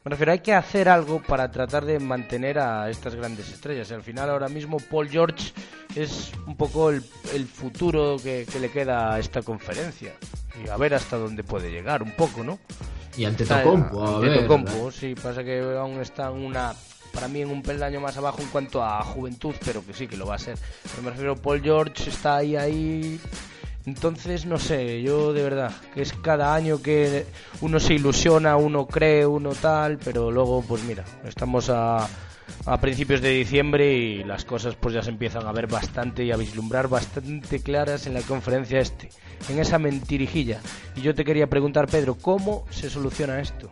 [0.05, 3.91] Me refiero, hay que hacer algo para tratar de mantener a estas grandes estrellas.
[3.91, 5.53] al final, ahora mismo, Paul George
[5.97, 10.15] es un poco el, futuro que, le queda a esta conferencia.
[10.65, 12.61] y a ver hasta dónde puede llegar, un poco, ¿no?
[13.17, 14.41] Y ante Tocompo, a ante ver.
[14.43, 16.75] Tocompo, sí, pasa que aún está en una
[17.13, 20.17] para mí en un peldaño más abajo en cuanto a juventud, pero que sí que
[20.17, 20.57] lo va a ser.
[20.91, 23.21] Pero me refiero, Paul George está ahí, ahí.
[23.87, 27.25] Entonces, no sé, yo de verdad, que es cada año que
[27.61, 32.07] uno se ilusiona, uno cree, uno tal, pero luego, pues mira, estamos a,
[32.67, 36.33] a principios de diciembre y las cosas pues ya se empiezan a ver bastante y
[36.33, 39.09] a vislumbrar bastante claras en la conferencia este,
[39.49, 40.61] en esa mentirijilla.
[40.97, 43.71] Y yo te quería preguntar, Pedro, ¿cómo se soluciona esto?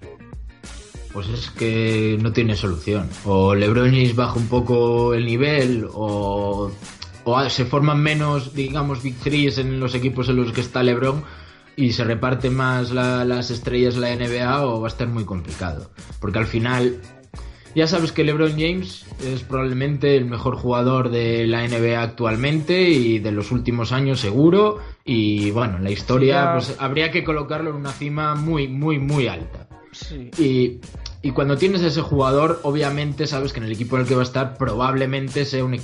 [1.13, 3.09] Pues es que no tiene solución.
[3.25, 6.71] O LeBron James baja un poco el nivel, o,
[7.29, 11.25] o se forman menos, digamos, Big Threes en los equipos en los que está LeBron
[11.75, 15.25] y se reparte más la, las estrellas de la NBA, o va a estar muy
[15.25, 15.91] complicado.
[16.21, 17.01] Porque al final,
[17.75, 23.19] ya sabes que LeBron James es probablemente el mejor jugador de la NBA actualmente y
[23.19, 24.79] de los últimos años seguro.
[25.05, 29.27] Y bueno, en la historia, pues habría que colocarlo en una cima muy, muy, muy
[29.27, 29.67] alta.
[29.91, 30.31] Sí.
[30.39, 30.81] Y,
[31.23, 34.15] y cuando tienes a ese jugador, obviamente sabes que en el equipo en el que
[34.15, 35.75] va a estar probablemente sea un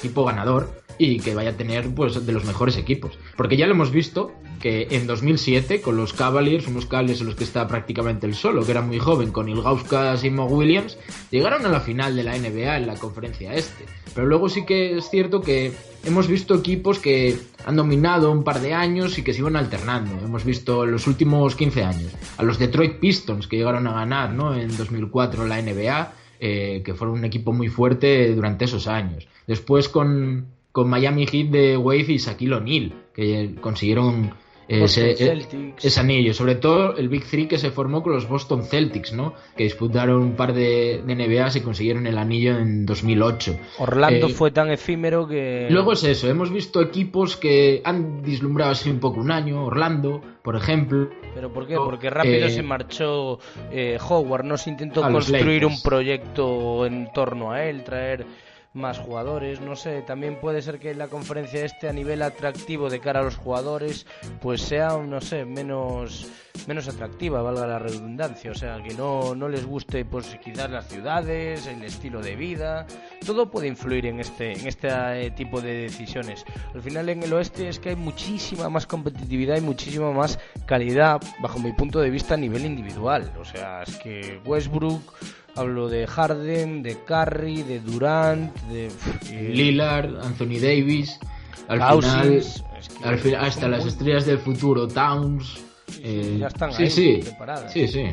[0.00, 3.18] equipo ganador y que vaya a tener pues de los mejores equipos.
[3.36, 7.36] Porque ya lo hemos visto que en 2007 con los Cavaliers, unos Cavaliers en los
[7.36, 10.98] que está prácticamente el solo, que era muy joven, con Ilgauskas y Mo Williams,
[11.30, 13.86] llegaron a la final de la NBA en la conferencia este.
[14.14, 15.72] Pero luego sí que es cierto que
[16.04, 20.22] hemos visto equipos que han dominado un par de años y que se iban alternando.
[20.22, 24.34] Hemos visto en los últimos 15 años a los Detroit Pistons que llegaron a ganar
[24.34, 24.54] ¿no?
[24.54, 29.28] en 2004 la NBA, eh, que fueron un equipo muy fuerte durante esos años.
[29.46, 34.32] Después con, con Miami Heat de Wave y Shaquille O'Neal, que consiguieron
[34.70, 35.84] ese, Boston Celtics.
[35.84, 36.34] ese anillo.
[36.34, 39.34] Sobre todo el Big Three que se formó con los Boston Celtics, ¿no?
[39.56, 43.58] que disputaron un par de, de NBAs y consiguieron el anillo en 2008.
[43.78, 45.66] Orlando Eh, fue tan efímero que...
[45.70, 50.22] Luego es eso, hemos visto equipos que han vislumbrado así un poco un año, Orlando,
[50.42, 51.10] por ejemplo.
[51.34, 51.76] ¿Pero por qué?
[51.76, 53.38] Porque rápido Eh, se marchó
[53.70, 58.26] eh, Howard, no se intentó construir un proyecto en torno a él, traer
[58.72, 63.00] más jugadores, no sé, también puede ser que la conferencia este a nivel atractivo de
[63.00, 64.06] cara a los jugadores
[64.40, 66.30] pues sea, no sé, menos
[66.68, 70.88] menos atractiva, valga la redundancia, o sea, que no, no les guste pues quizás las
[70.88, 72.86] ciudades, el estilo de vida,
[73.24, 76.44] todo puede influir en este en este eh, tipo de decisiones.
[76.74, 81.20] Al final en el oeste es que hay muchísima más competitividad y muchísima más calidad
[81.40, 85.02] bajo mi punto de vista a nivel individual, o sea, es que Westbrook
[85.60, 88.86] Hablo de Harden, de Curry, de Durant, de
[89.30, 91.18] eh, Lillard, Anthony Davis,
[91.68, 95.60] al Cousins, final, es que al final hasta las estrellas del futuro, Towns.
[96.02, 97.70] eh, ya están sí, ahí, sí, preparadas.
[97.74, 98.04] sí, sí.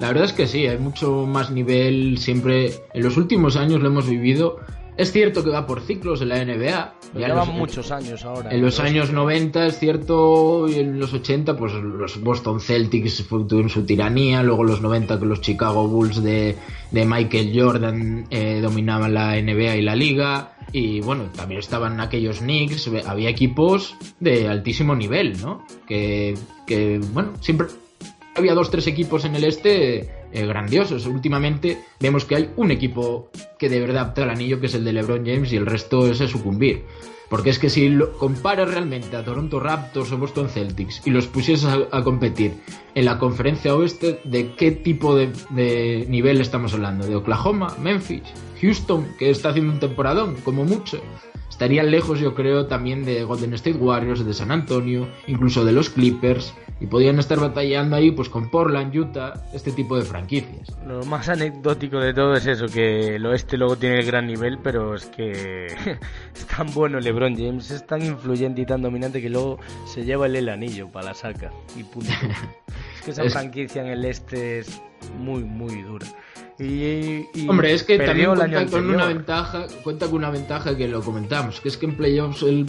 [0.00, 2.72] La verdad es que sí, hay mucho más nivel siempre.
[2.92, 4.58] En los últimos años lo hemos vivido.
[4.96, 6.94] Es cierto que va por ciclos en la NBA.
[7.12, 8.50] Pero ya llevan los- muchos años ahora.
[8.50, 13.68] En los años 90 es cierto, y en los 80 pues los Boston Celtics tuvieron
[13.68, 16.56] su tiranía, luego en los 90 que los Chicago Bulls de,
[16.90, 22.38] de Michael Jordan eh, dominaban la NBA y la liga, y bueno, también estaban aquellos
[22.38, 25.64] Knicks, había equipos de altísimo nivel, ¿no?
[25.86, 26.34] Que,
[26.66, 27.66] que bueno, siempre
[28.36, 31.06] había dos, tres equipos en el este eh, grandiosos.
[31.06, 34.84] Últimamente vemos que hay un equipo que de verdad opta al anillo, que es el
[34.84, 36.84] de LeBron James, y el resto es sucumbir.
[37.28, 41.26] Porque es que si lo comparas realmente a Toronto Raptors o Boston Celtics y los
[41.26, 42.52] pusieses a, a competir
[42.94, 47.04] en la conferencia oeste, ¿de qué tipo de, de nivel estamos hablando?
[47.04, 48.22] ¿De Oklahoma, Memphis,
[48.60, 51.02] Houston, que está haciendo un temporadón, como mucho?
[51.56, 55.88] Estarían lejos, yo creo, también de Golden State Warriors, de San Antonio, incluso de los
[55.88, 60.76] Clippers, y podrían estar batallando ahí pues con Portland, Utah, este tipo de franquicias.
[60.86, 64.58] Lo más anecdótico de todo es eso, que el oeste luego tiene el gran nivel,
[64.62, 65.64] pero es que
[66.34, 70.26] es tan bueno LeBron James, es tan influyente y tan dominante que luego se lleva
[70.26, 72.10] el, el anillo para la saca y punto.
[72.98, 74.82] es que esa Es- franquicia en el este es
[75.18, 76.04] muy, muy dura.
[76.58, 80.88] Y, y Hombre, es que también cuenta con una ventaja, cuenta con una ventaja que
[80.88, 82.66] lo comentamos, que es que en playoffs el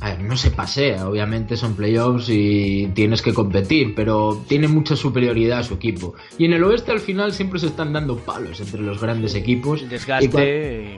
[0.00, 4.94] a ver, no se pasea, obviamente son playoffs y tienes que competir, pero tiene mucha
[4.94, 6.14] superioridad su equipo.
[6.38, 9.82] Y en el oeste al final siempre se están dando palos entre los grandes equipos.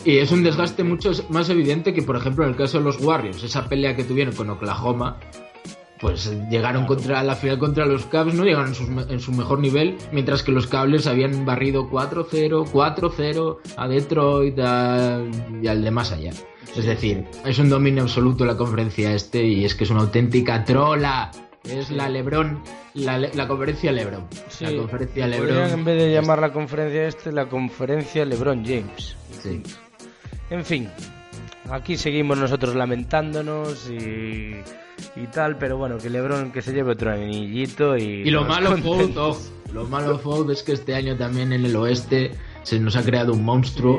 [0.05, 3.01] Y es un desgaste mucho más evidente que, por ejemplo, en el caso de los
[3.01, 5.19] Warriors, esa pelea que tuvieron con Oklahoma,
[6.01, 9.59] pues llegaron contra la final contra los Cavs, no llegaron en, me- en su mejor
[9.59, 15.21] nivel, mientras que los Cables habían barrido 4-0, 4-0 a Detroit a-
[15.63, 16.31] y al de más allá.
[16.77, 20.65] Es decir, es un dominio absoluto la conferencia este y es que es una auténtica
[20.65, 21.31] trola.
[21.65, 22.63] Es la Lebron,
[22.95, 24.27] la, la conferencia Lebron.
[24.49, 25.71] Sí, la conferencia Lebron.
[25.71, 29.15] en vez de llamar la conferencia este, la conferencia LeBron James.
[29.43, 29.63] Sí.
[30.49, 30.89] En fin,
[31.71, 34.55] aquí seguimos nosotros lamentándonos y
[35.17, 38.23] y tal, pero bueno, que LeBron que se lleve otro anillito y...
[38.25, 39.17] Y lo malo, Fold,
[39.73, 42.33] lo malo, Fold, es que este año también en el oeste
[42.63, 43.99] se nos ha creado un monstruo.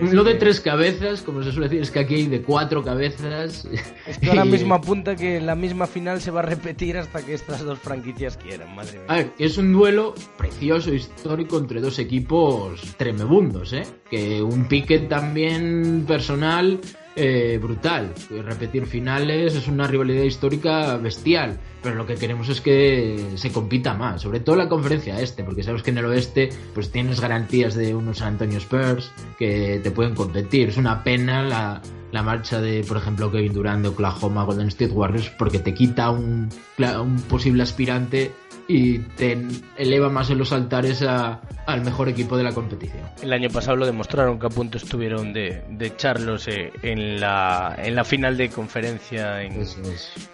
[0.00, 3.66] Lo de tres cabezas, como se suele decir, es que aquí hay de cuatro cabezas.
[4.06, 7.34] Es que ahora mismo apunta que la misma final se va a repetir hasta que
[7.34, 9.06] estas dos franquicias quieran, madre mía.
[9.08, 13.86] A ver, es un duelo precioso, histórico entre dos equipos tremebundos, ¿eh?
[14.10, 16.80] Que un pique también personal
[17.18, 18.14] eh, brutal.
[18.30, 23.94] Repetir finales es una rivalidad histórica bestial, pero lo que queremos es que se compita
[23.94, 27.74] más, sobre todo la conferencia este, porque sabes que en el oeste pues tienes garantías
[27.74, 30.68] de unos Antonio Spurs que te pueden competir.
[30.68, 34.92] Es una pena la, la marcha de, por ejemplo, Kevin Durant de Oklahoma Golden State
[34.92, 36.48] Warriors porque te quita un,
[36.78, 38.32] un posible aspirante
[38.70, 39.38] y te
[39.78, 43.02] eleva más en los altares al mejor equipo de la competición.
[43.22, 47.74] El año pasado lo demostraron que a punto estuvieron de, de echarlos eh, en, la,
[47.78, 49.66] en la final de conferencia en,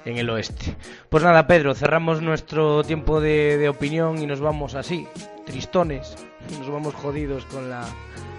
[0.05, 0.74] en el oeste.
[1.09, 5.07] Pues nada, Pedro, cerramos nuestro tiempo de, de opinión y nos vamos así,
[5.47, 6.16] tristones,
[6.59, 7.87] nos vamos jodidos con la...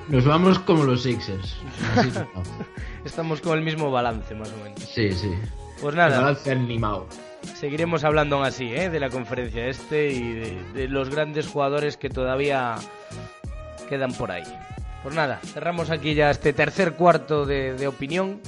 [0.09, 1.55] Nos vamos como los Sixers.
[3.05, 4.81] Estamos con el mismo balance, más o menos.
[4.81, 5.31] Sí, sí.
[5.81, 6.17] Pues nada.
[6.17, 7.07] El balance animado
[7.55, 8.89] seguiremos hablando aún así ¿eh?
[8.89, 10.33] de la conferencia este y
[10.73, 12.75] de, los grandes jugadores que todavía
[13.89, 14.43] quedan por ahí.
[15.03, 18.41] Pues nada, cerramos aquí ya este tercer cuarto de, de opinión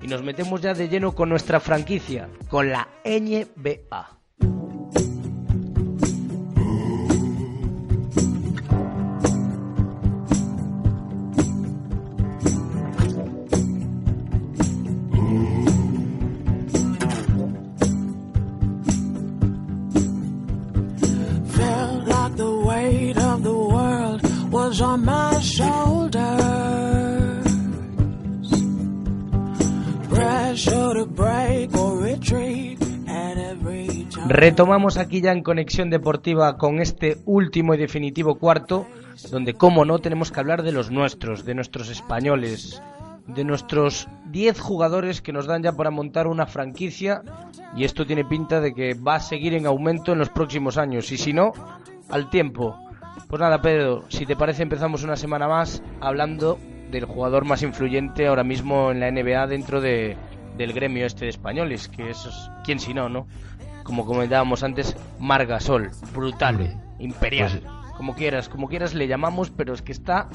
[0.00, 4.21] y nos metemos ya de lleno con nuestra franquicia, con la NBA.
[34.28, 38.86] Retomamos aquí ya en Conexión Deportiva con este último y definitivo cuarto,
[39.30, 42.80] donde, como no, tenemos que hablar de los nuestros, de nuestros españoles,
[43.26, 47.20] de nuestros 10 jugadores que nos dan ya para montar una franquicia,
[47.76, 51.12] y esto tiene pinta de que va a seguir en aumento en los próximos años,
[51.12, 51.52] y si no,
[52.08, 52.74] al tiempo.
[53.28, 56.58] Pues nada, Pedro, si te parece empezamos una semana más hablando
[56.90, 60.16] del jugador más influyente ahora mismo en la NBA dentro de,
[60.56, 62.28] del gremio este de españoles, que es
[62.64, 63.26] quién si no, ¿no?
[63.82, 69.82] Como comentábamos antes, Margasol, brutal, imperial, pues como quieras, como quieras le llamamos, pero es
[69.82, 70.28] que está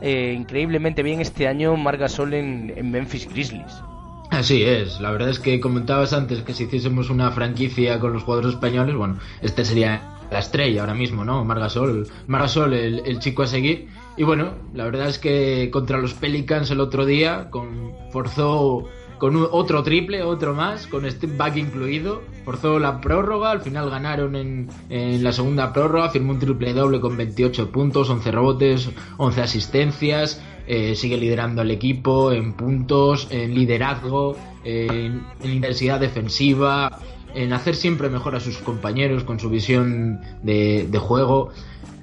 [0.00, 3.82] eh, increíblemente bien este año Margasol en, en Memphis Grizzlies.
[4.30, 8.22] Así es, la verdad es que comentabas antes que si hiciésemos una franquicia con los
[8.22, 11.44] jugadores españoles, bueno, este sería la estrella ahora mismo, ¿no?
[11.44, 13.88] Margasol, Margasol el, el chico a seguir.
[14.16, 19.36] Y bueno, la verdad es que contra los Pelicans el otro día con, forzó con
[19.50, 22.22] otro triple, otro más, con este back incluido.
[22.44, 27.00] Forzó la prórroga, al final ganaron en, en, la segunda prórroga, firmó un triple doble
[27.00, 30.42] con 28 puntos, 11 rebotes, 11 asistencias.
[30.70, 36.98] Eh, sigue liderando al equipo en puntos, en liderazgo, en, intensidad defensiva,
[37.38, 41.50] en hacer siempre mejor a sus compañeros con su visión de, de juego.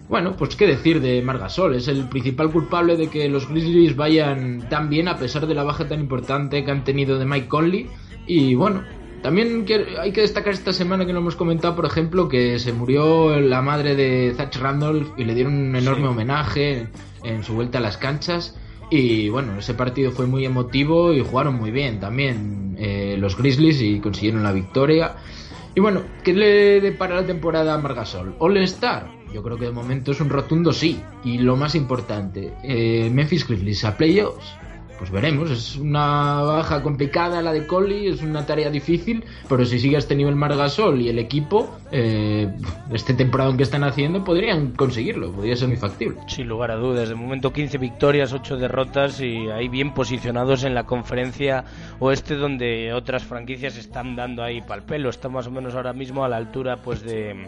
[0.07, 4.69] Bueno, pues qué decir de Margasol, es el principal culpable de que los Grizzlies vayan
[4.69, 7.89] tan bien a pesar de la baja tan importante que han tenido de Mike Conley.
[8.27, 8.83] Y bueno,
[9.23, 9.65] también
[9.99, 13.61] hay que destacar esta semana que lo hemos comentado, por ejemplo, que se murió la
[13.61, 16.87] madre de Zach Randolph y le dieron un enorme homenaje
[17.23, 18.55] en su vuelta a las canchas.
[18.89, 23.81] Y bueno, ese partido fue muy emotivo y jugaron muy bien también eh, los Grizzlies
[23.81, 25.15] y consiguieron la victoria.
[25.73, 28.35] Y bueno, ¿qué le depara la temporada a Margasol?
[28.39, 29.11] All Star.
[29.33, 31.01] Yo creo que de momento es un rotundo sí.
[31.23, 34.55] Y lo más importante, eh, Memphis Grizzlies a playoffs.
[34.97, 39.79] Pues veremos, es una baja complicada la de Collie, es una tarea difícil, pero si
[39.79, 42.49] sigue a este nivel Margasol y el equipo, eh,
[42.93, 46.17] este temporada que están haciendo, podrían conseguirlo, podría ser muy factible.
[46.27, 50.73] Sin lugar a dudas, de momento 15 victorias, 8 derrotas y ahí bien posicionados en
[50.73, 51.65] la conferencia
[51.99, 56.23] oeste donde otras franquicias están dando ahí pal pelo, está más o menos ahora mismo
[56.23, 57.47] a la altura pues de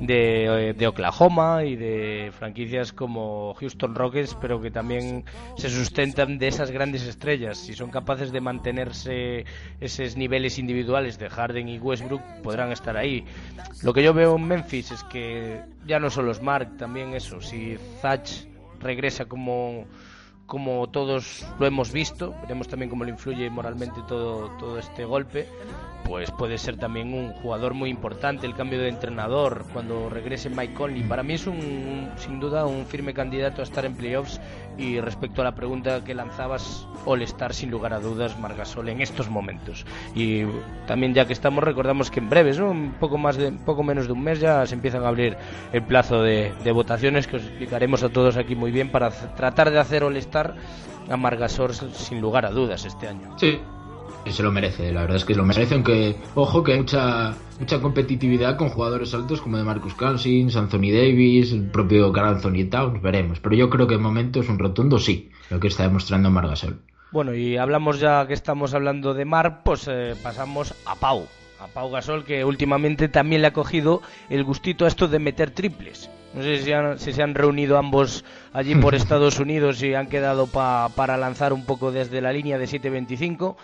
[0.00, 5.24] de, de, Oklahoma y de franquicias como Houston Rockets, pero que también
[5.56, 7.58] se sustentan de esas grandes estrellas.
[7.58, 9.44] Si son capaces de mantenerse
[9.80, 13.24] esos niveles individuales de Harden y Westbrook, podrán estar ahí.
[13.82, 17.40] Lo que yo veo en Memphis es que ya no solo Smart, también eso.
[17.40, 18.28] Si Zach
[18.80, 19.86] regresa como
[20.46, 25.48] como todos lo hemos visto, veremos también cómo le influye moralmente todo, todo este golpe,
[26.04, 30.74] pues puede ser también un jugador muy importante el cambio de entrenador cuando regrese Mike
[30.74, 31.02] Conley.
[31.02, 34.40] Para mí es un, sin duda un firme candidato a estar en playoffs
[34.76, 39.30] Y respecto a la pregunta que lanzabas, All-Star sin lugar a dudas, Margasol en estos
[39.30, 39.86] momentos.
[40.14, 40.42] Y
[40.86, 44.12] también ya que estamos, recordamos que en breves, un poco más de, poco menos de
[44.12, 45.36] un mes ya se empiezan a abrir
[45.72, 49.78] el plazo de, votaciones que os explicaremos a todos aquí muy bien para tratar de
[49.78, 50.54] hacer All-Star
[51.08, 53.38] a Margasol sin lugar a dudas este año.
[53.38, 53.60] Sí,
[54.32, 57.80] se lo merece, la verdad es que lo merece, aunque, ojo, que hay mucha, mucha
[57.80, 63.02] competitividad con jugadores altos como de Marcus Cousins, Anthony Davis, el propio Carl Anthony Towns,
[63.02, 63.40] veremos.
[63.40, 66.80] Pero yo creo que en momento es un rotundo sí, lo que está demostrando Margasol.
[67.14, 71.28] Bueno, y hablamos ya que estamos hablando de Mar, pues eh, pasamos a Pau.
[71.60, 75.52] A Pau Gasol, que últimamente también le ha cogido el gustito a esto de meter
[75.52, 76.10] triples.
[76.34, 80.08] No sé si, han, si se han reunido ambos allí por Estados Unidos y han
[80.08, 83.54] quedado pa, para lanzar un poco desde la línea de 7.25.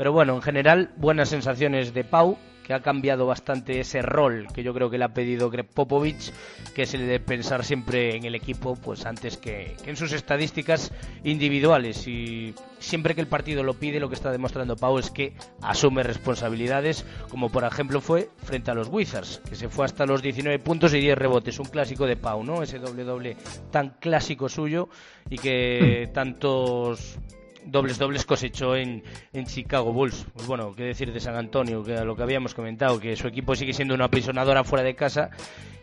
[0.00, 4.62] Pero bueno, en general, buenas sensaciones de Pau, que ha cambiado bastante ese rol que
[4.62, 6.32] yo creo que le ha pedido Greg Popovich,
[6.74, 10.14] que es el de pensar siempre en el equipo, pues antes que, que en sus
[10.14, 10.90] estadísticas
[11.22, 12.08] individuales.
[12.08, 16.02] Y siempre que el partido lo pide, lo que está demostrando Pau es que asume
[16.02, 20.60] responsabilidades, como por ejemplo fue frente a los Wizards, que se fue hasta los 19
[20.60, 22.62] puntos y 10 rebotes, un clásico de Pau, ¿no?
[22.62, 23.36] Ese doble doble
[23.70, 24.88] tan clásico suyo
[25.28, 27.18] y que tantos
[27.64, 29.02] dobles dobles cosechó en,
[29.32, 30.26] en Chicago Bulls.
[30.34, 33.26] Pues bueno, qué decir de San Antonio, que a lo que habíamos comentado, que su
[33.26, 35.30] equipo sigue siendo una apisonadora fuera de casa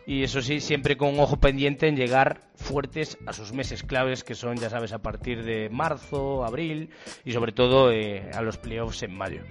[0.08, 4.24] y eso sí, siempre con un ojo pendiente en llegar fuertes a sus meses claves,
[4.24, 6.88] que son, ya sabes, a partir de marzo, abril
[7.26, 9.42] y sobre todo eh, a los playoffs en mayo.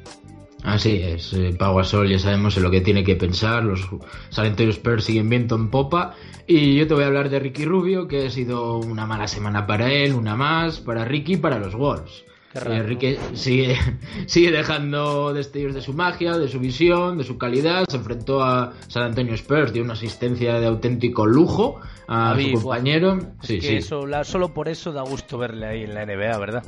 [0.68, 3.88] Así es, eh, Pau Gasol ya sabemos en lo que tiene que pensar, los
[4.30, 6.14] San Antonio Spurs siguen viento en popa
[6.46, 9.66] y yo te voy a hablar de Ricky Rubio, que ha sido una mala semana
[9.66, 12.26] para él, una más, para Ricky y para los Wolves.
[12.66, 13.78] Enrique sigue,
[14.26, 17.86] sigue dejando destellos de su magia, de su visión, de su calidad.
[17.88, 22.62] Se enfrentó a San Antonio Spurs, dio una asistencia de auténtico lujo a David, su
[22.64, 23.20] compañero.
[23.42, 23.76] Sí, que sí.
[23.76, 26.64] Eso, la- solo por eso da gusto verle ahí en la NBA, ¿verdad?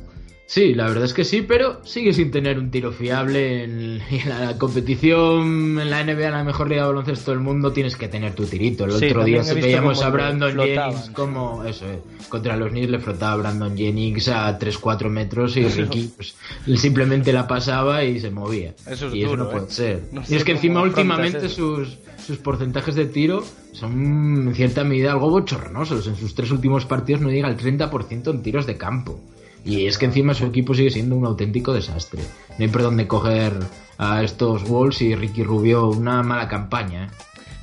[0.49, 4.29] Sí, la verdad es que sí, pero sigue sin tener un tiro fiable en, en
[4.29, 8.33] la competición en la NBA, la mejor liga de baloncesto del mundo, tienes que tener
[8.33, 8.85] tu tirito.
[8.85, 10.57] El Sí, otro día se veíamos a Brandon.
[10.57, 15.55] Jennings como eso, eh, contra los Knicks le flotaba a Brandon Jennings a 3-4 metros
[15.55, 16.35] y Ricky pues,
[16.81, 18.73] simplemente la pasaba y se movía.
[18.87, 19.51] Eso es y duro, eso no ¿eh?
[19.51, 20.03] puede ser.
[20.11, 23.43] No y es que encima últimamente sus, sus porcentajes de tiro
[23.73, 26.07] son en cierta medida algo bochornosos.
[26.07, 29.19] En sus tres últimos partidos no llega al 30% en tiros de campo.
[29.65, 32.21] Y es que encima su equipo sigue siendo un auténtico desastre.
[32.57, 33.53] No hay por dónde coger
[33.97, 37.05] a estos Wolves y Ricky Rubio una mala campaña.
[37.05, 37.09] ¿eh?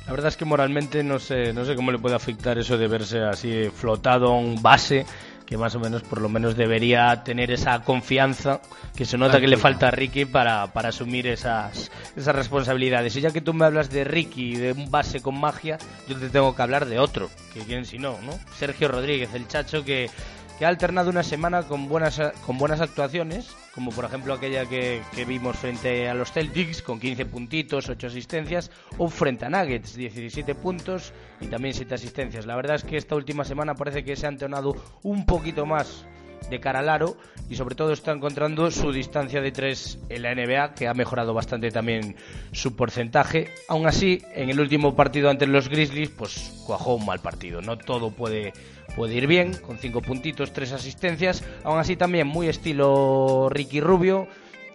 [0.05, 2.87] La verdad es que moralmente no sé, no sé cómo le puede afectar eso de
[2.87, 5.05] verse así flotado a un base
[5.47, 8.61] que más o menos por lo menos debería tener esa confianza
[8.95, 13.15] que se nota que le falta a Ricky para, para asumir esas, esas responsabilidades.
[13.15, 15.77] Y ya que tú me hablas de Ricky, de un base con magia,
[16.07, 18.37] yo te tengo que hablar de otro, que quién si no, ¿no?
[18.57, 20.09] Sergio Rodríguez, el chacho que,
[20.57, 25.01] que ha alternado una semana con buenas, con buenas actuaciones, como por ejemplo aquella que,
[25.13, 29.95] que vimos frente a los Celtics, con 15 puntitos, 8 asistencias, o frente a Nuggets,
[29.95, 32.45] 17 puntos y también 7 asistencias.
[32.45, 36.05] La verdad es que esta última semana parece que se ha entonado un poquito más
[36.49, 37.17] de cara al aro
[37.49, 41.33] y sobre todo está encontrando su distancia de 3 en la NBA que ha mejorado
[41.33, 42.15] bastante también
[42.51, 43.49] su porcentaje.
[43.67, 47.61] Aún así en el último partido ante los Grizzlies pues cuajó un mal partido.
[47.61, 48.53] No todo puede
[48.95, 51.43] puede ir bien con 5 puntitos 3 asistencias.
[51.63, 54.27] Aún así también muy estilo Ricky Rubio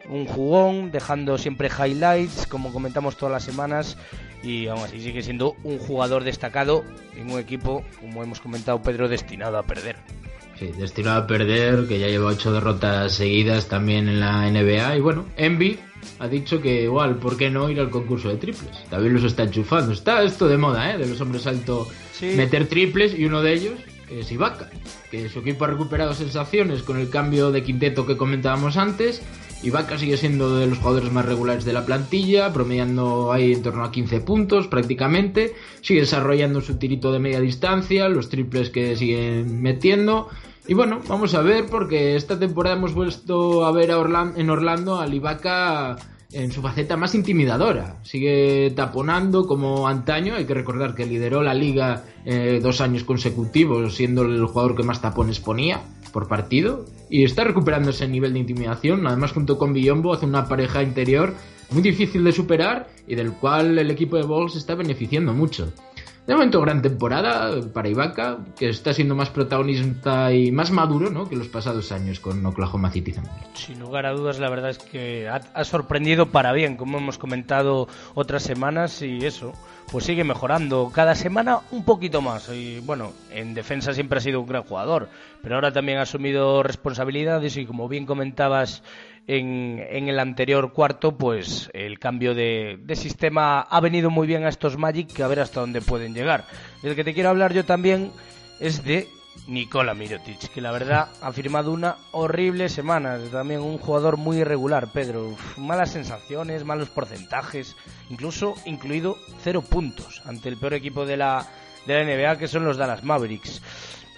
[0.09, 3.97] un jugón, dejando siempre highlights, como comentamos todas las semanas,
[4.43, 6.85] y aún así sigue siendo un jugador destacado
[7.17, 9.97] en un equipo, como hemos comentado Pedro, destinado a perder.
[10.63, 14.97] Sí, destinado a perder, que ya lleva ocho derrotas seguidas también en la NBA.
[14.97, 15.77] Y bueno, Envy
[16.21, 18.71] ha dicho que igual, ¿por qué no ir al concurso de triples?
[18.89, 19.93] También los está enchufando.
[19.93, 20.99] Está esto de moda, ¿eh?
[20.99, 22.27] De los hombres alto Sí.
[22.37, 23.75] meter triples y uno de ellos
[24.09, 24.71] es Ibaka,
[25.11, 29.21] que su equipo ha recuperado sensaciones con el cambio de quinteto que comentábamos antes.
[29.65, 33.85] Ibaka sigue siendo de los jugadores más regulares de la plantilla, promediando ahí en torno
[33.85, 35.55] a 15 puntos prácticamente.
[35.81, 40.29] Sigue desarrollando su tirito de media distancia, los triples que siguen metiendo.
[40.69, 44.49] Y bueno, vamos a ver porque esta temporada hemos vuelto a ver a Orlan- en
[44.49, 45.97] Orlando al Ibaka
[46.33, 47.97] en su faceta más intimidadora.
[48.03, 50.35] Sigue taponando como antaño.
[50.35, 54.83] Hay que recordar que lideró la liga eh, dos años consecutivos, siendo el jugador que
[54.85, 55.83] más tapones ponía
[56.13, 56.87] por partido.
[57.11, 59.07] Y está recuperando ese nivel de intimidación.
[59.07, 61.35] Además, junto con Billombo, hace una pareja interior
[61.71, 65.73] muy difícil de superar y del cual el equipo de Bulls está beneficiando mucho.
[66.27, 71.29] De momento gran temporada para Ibaka, que está siendo más protagonista y más maduro ¿no?
[71.29, 73.13] que los pasados años con Oklahoma City
[73.55, 77.89] Sin lugar a dudas, la verdad es que ha, sorprendido para bien, como hemos comentado
[78.15, 79.53] otras semanas, y eso,
[79.91, 82.49] pues sigue mejorando cada semana un poquito más.
[82.51, 85.09] Y bueno, en defensa siempre ha sido un gran jugador,
[85.43, 88.85] pero ahora también ha asumido responsabilidades y como bien comentabas
[89.27, 94.45] en, en, el anterior cuarto, pues el cambio de, de, sistema ha venido muy bien
[94.45, 96.45] a estos Magic, que a ver hasta dónde pueden llegar.
[96.83, 98.13] Del que te quiero hablar yo también
[98.61, 99.09] es de
[99.47, 103.19] Nikola Mirotic, que la verdad ha firmado una horrible semana.
[103.31, 105.37] También un jugador muy irregular, Pedro.
[105.57, 107.77] malas sensaciones, malos porcentajes,
[108.11, 111.47] incluso incluido cero puntos ante el peor equipo de la,
[111.87, 113.63] de la NBA, que son los Dallas Mavericks.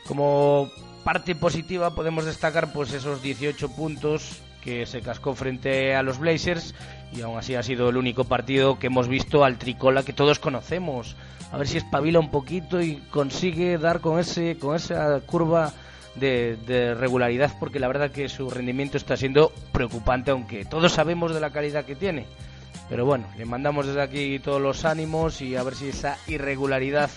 [0.06, 0.70] Como
[1.04, 6.74] parte positiva podemos destacar pues esos 18 puntos que se cascó frente a los Blazers
[7.12, 10.38] y aún así ha sido el único partido que hemos visto al Tricola que todos
[10.38, 11.16] conocemos.
[11.52, 15.72] A ver si espabila un poquito y consigue dar con ese con esa curva
[16.16, 21.40] de, regularidad porque la verdad que su rendimiento está siendo preocupante aunque todos sabemos de
[21.40, 22.26] la calidad que tiene.
[22.88, 27.10] Pero bueno, le mandamos desde aquí todos los ánimos y a ver si esa irregularidad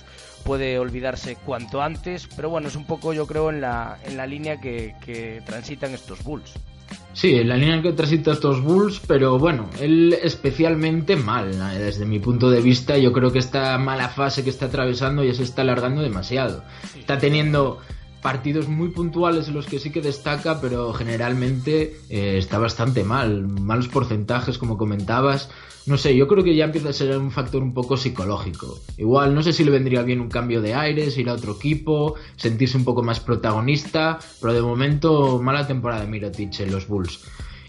[0.43, 2.28] puede olvidarse cuanto antes.
[2.36, 6.24] Pero bueno, es un poco yo creo en la, en la línea que transitan estos
[6.24, 6.54] Bulls.
[7.18, 12.20] Sí, en la línea que transita estos Bulls, pero bueno, él especialmente mal, desde mi
[12.20, 15.63] punto de vista, yo creo que esta mala fase que está atravesando ya se está
[15.63, 16.63] alargando demasiado.
[16.95, 17.80] Está teniendo
[18.22, 23.47] partidos muy puntuales en los que sí que destaca, pero generalmente eh, está bastante mal.
[23.47, 25.49] Malos porcentajes, como comentabas.
[25.86, 28.80] No sé, yo creo que ya empieza a ser un factor un poco psicológico.
[28.97, 32.15] Igual, no sé si le vendría bien un cambio de aires, ir a otro equipo,
[32.36, 37.22] sentirse un poco más protagonista, pero de momento mala temporada de Mirotic en los Bulls.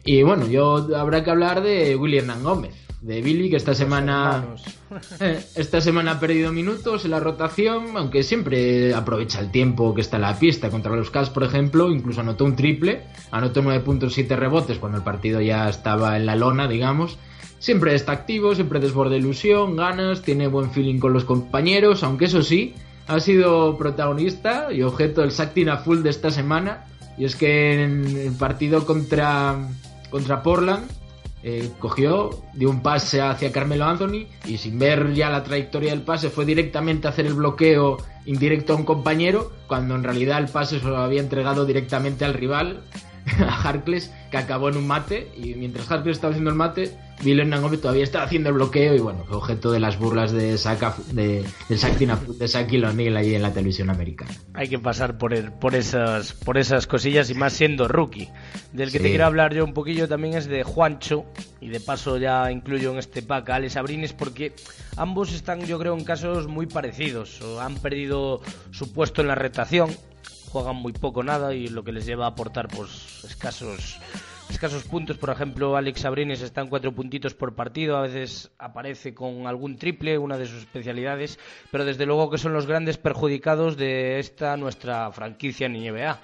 [0.05, 4.45] Y bueno, yo habrá que hablar de William Gómez de Billy, que esta semana
[5.21, 10.01] eh, esta semana ha perdido minutos en la rotación, aunque siempre aprovecha el tiempo que
[10.01, 10.71] está en la pista.
[10.71, 14.99] Contra los Cavs, por ejemplo, incluso anotó un triple, anotó 9 puntos, 7 rebotes cuando
[14.99, 17.19] el partido ya estaba en la lona, digamos.
[17.61, 22.43] Siempre está activo, siempre desborde ilusión, ganas, tiene buen feeling con los compañeros, aunque eso
[22.43, 22.75] sí,
[23.09, 26.85] ha sido protagonista y objeto del Sactin a full de esta semana.
[27.17, 29.57] Y es que en el partido contra,
[30.11, 30.89] contra Portland
[31.43, 36.03] eh, cogió, dio un pase hacia Carmelo Anthony y sin ver ya la trayectoria del
[36.03, 40.49] pase fue directamente a hacer el bloqueo indirecto a un compañero cuando en realidad el
[40.49, 42.83] pase se lo había entregado directamente al rival,
[43.39, 47.51] a Harkless, que acabó en un mate y mientras Harkless estaba haciendo el mate Dylan
[47.51, 51.45] Nangome todavía está haciendo el bloqueo y bueno, objeto de las burlas de Saka, de,
[51.69, 54.31] de Shaquille O'Neal allí en la televisión americana.
[54.55, 58.29] Hay que pasar por, el, por, esas, por esas cosillas y más siendo rookie.
[58.73, 61.25] Del que te quiero hablar yo un poquillo también es de Juancho
[61.61, 64.53] y de paso ya incluyo en este pack a Alex Abrines porque
[64.97, 67.41] ambos están yo creo en casos muy parecidos.
[67.61, 68.41] Han perdido
[68.71, 69.91] su puesto en la retación,
[70.51, 73.99] juegan muy poco nada y lo que les lleva a aportar pues escasos
[74.51, 75.19] escasos puntos.
[75.19, 77.97] Por ejemplo, Alex Abrines está en cuatro puntitos por partido.
[77.97, 81.39] A veces aparece con algún triple, una de sus especialidades.
[81.71, 86.21] Pero desde luego que son los grandes perjudicados de esta nuestra franquicia en NBA.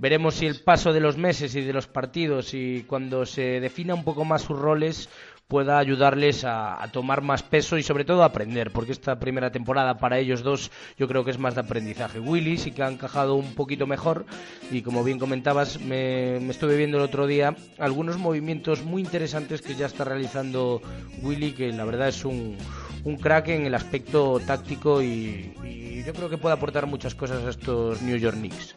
[0.00, 3.94] Veremos si el paso de los meses y de los partidos y cuando se defina
[3.94, 5.10] un poco más sus roles,
[5.50, 9.98] pueda ayudarles a, tomar más peso y sobre todo a aprender, porque esta primera temporada
[9.98, 12.20] para ellos dos yo creo que es más de aprendizaje.
[12.20, 14.26] Willy sí que ha encajado un poquito mejor
[14.70, 19.74] y como bien comentabas, me, estuve viendo el otro día algunos movimientos muy interesantes que
[19.74, 20.80] ya está realizando
[21.20, 22.56] Willy, que la verdad es un,
[23.02, 27.44] un crack en el aspecto táctico y, y yo creo que puede aportar muchas cosas
[27.44, 28.76] a estos New York Knicks.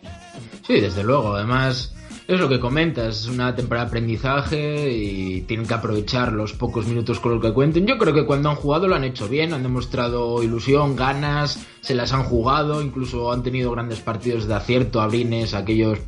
[0.66, 1.94] Sí, desde luego, además
[2.28, 6.88] es lo que comentas, es una temporada de aprendizaje y tienen que aprovechar los pocos
[6.88, 7.86] minutos con los que cuenten.
[7.86, 11.96] Yo creo que cuando han jugado lo han hecho bien, han demostrado ilusión, ganas, se
[11.96, 16.00] las han jugado, incluso han tenido grandes partidos de acierto, Abrines, aquellos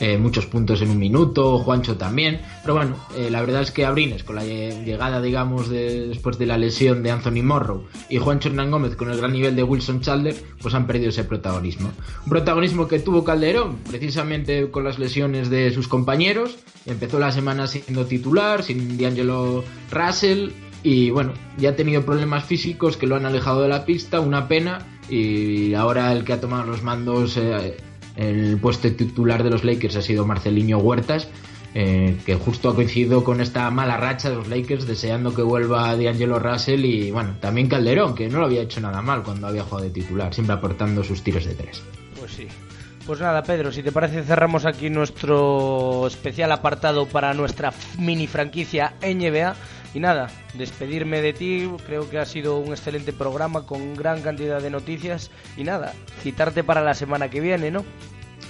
[0.00, 2.40] eh, muchos puntos en un minuto, Juancho también.
[2.62, 6.46] Pero bueno, eh, la verdad es que Abrines, con la llegada, digamos, de, después de
[6.46, 10.00] la lesión de Anthony Morrow y Juancho Hernán Gómez con el gran nivel de Wilson
[10.00, 11.92] Chalder, pues han perdido ese protagonismo.
[12.24, 16.58] Un protagonismo que tuvo Calderón, precisamente con las lesiones de sus compañeros.
[16.86, 20.50] Empezó la semana siendo titular, sin D'Angelo Russell.
[20.82, 24.48] Y bueno, ya ha tenido problemas físicos que lo han alejado de la pista, una
[24.48, 24.98] pena.
[25.08, 27.76] Y ahora el que ha tomado los mandos eh,
[28.16, 31.28] el puesto titular de los Lakers ha sido Marcelinho Huertas,
[31.74, 35.96] eh, que justo ha coincidido con esta mala racha de los Lakers, deseando que vuelva
[35.96, 39.62] D'Angelo Russell y bueno, también Calderón, que no lo había hecho nada mal cuando había
[39.62, 41.82] jugado de titular, siempre aportando sus tiros de tres.
[42.18, 42.46] Pues sí.
[43.06, 48.94] Pues nada, Pedro, si te parece cerramos aquí nuestro especial apartado para nuestra mini franquicia
[49.02, 49.56] NBA
[49.94, 54.62] Y nada, despedirme de ti, creo que ha sido un excelente programa con gran cantidad
[54.62, 55.92] de noticias y nada,
[56.22, 57.84] citarte para la semana que viene, ¿no?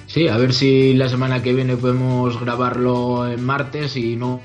[0.06, 4.40] Sí, a ver si la semana que viene podemos grabarlo en martes y no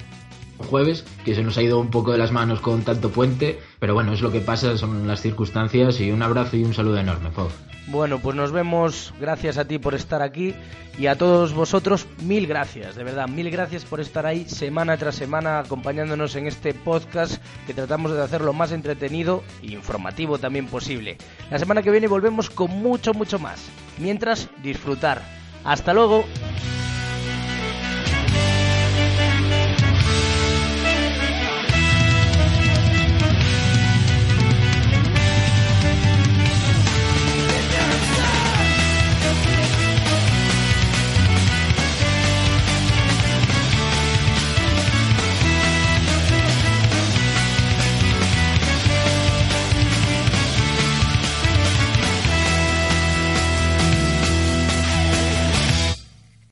[0.58, 3.94] jueves, que se nos ha ido un poco de las manos con tanto puente, pero
[3.94, 7.32] bueno, es lo que pasa, son las circunstancias y un abrazo y un saludo enorme,
[7.32, 7.50] Fog.
[7.88, 10.54] Bueno, pues nos vemos, gracias a ti por estar aquí
[11.00, 15.16] y a todos vosotros, mil gracias, de verdad, mil gracias por estar ahí semana tras
[15.16, 20.68] semana acompañándonos en este podcast que tratamos de hacer lo más entretenido e informativo también
[20.68, 21.18] posible.
[21.50, 23.70] La semana que viene volvemos con mucho, mucho más.
[24.00, 25.22] Mientras, disfrutar.
[25.64, 26.26] Hasta luego.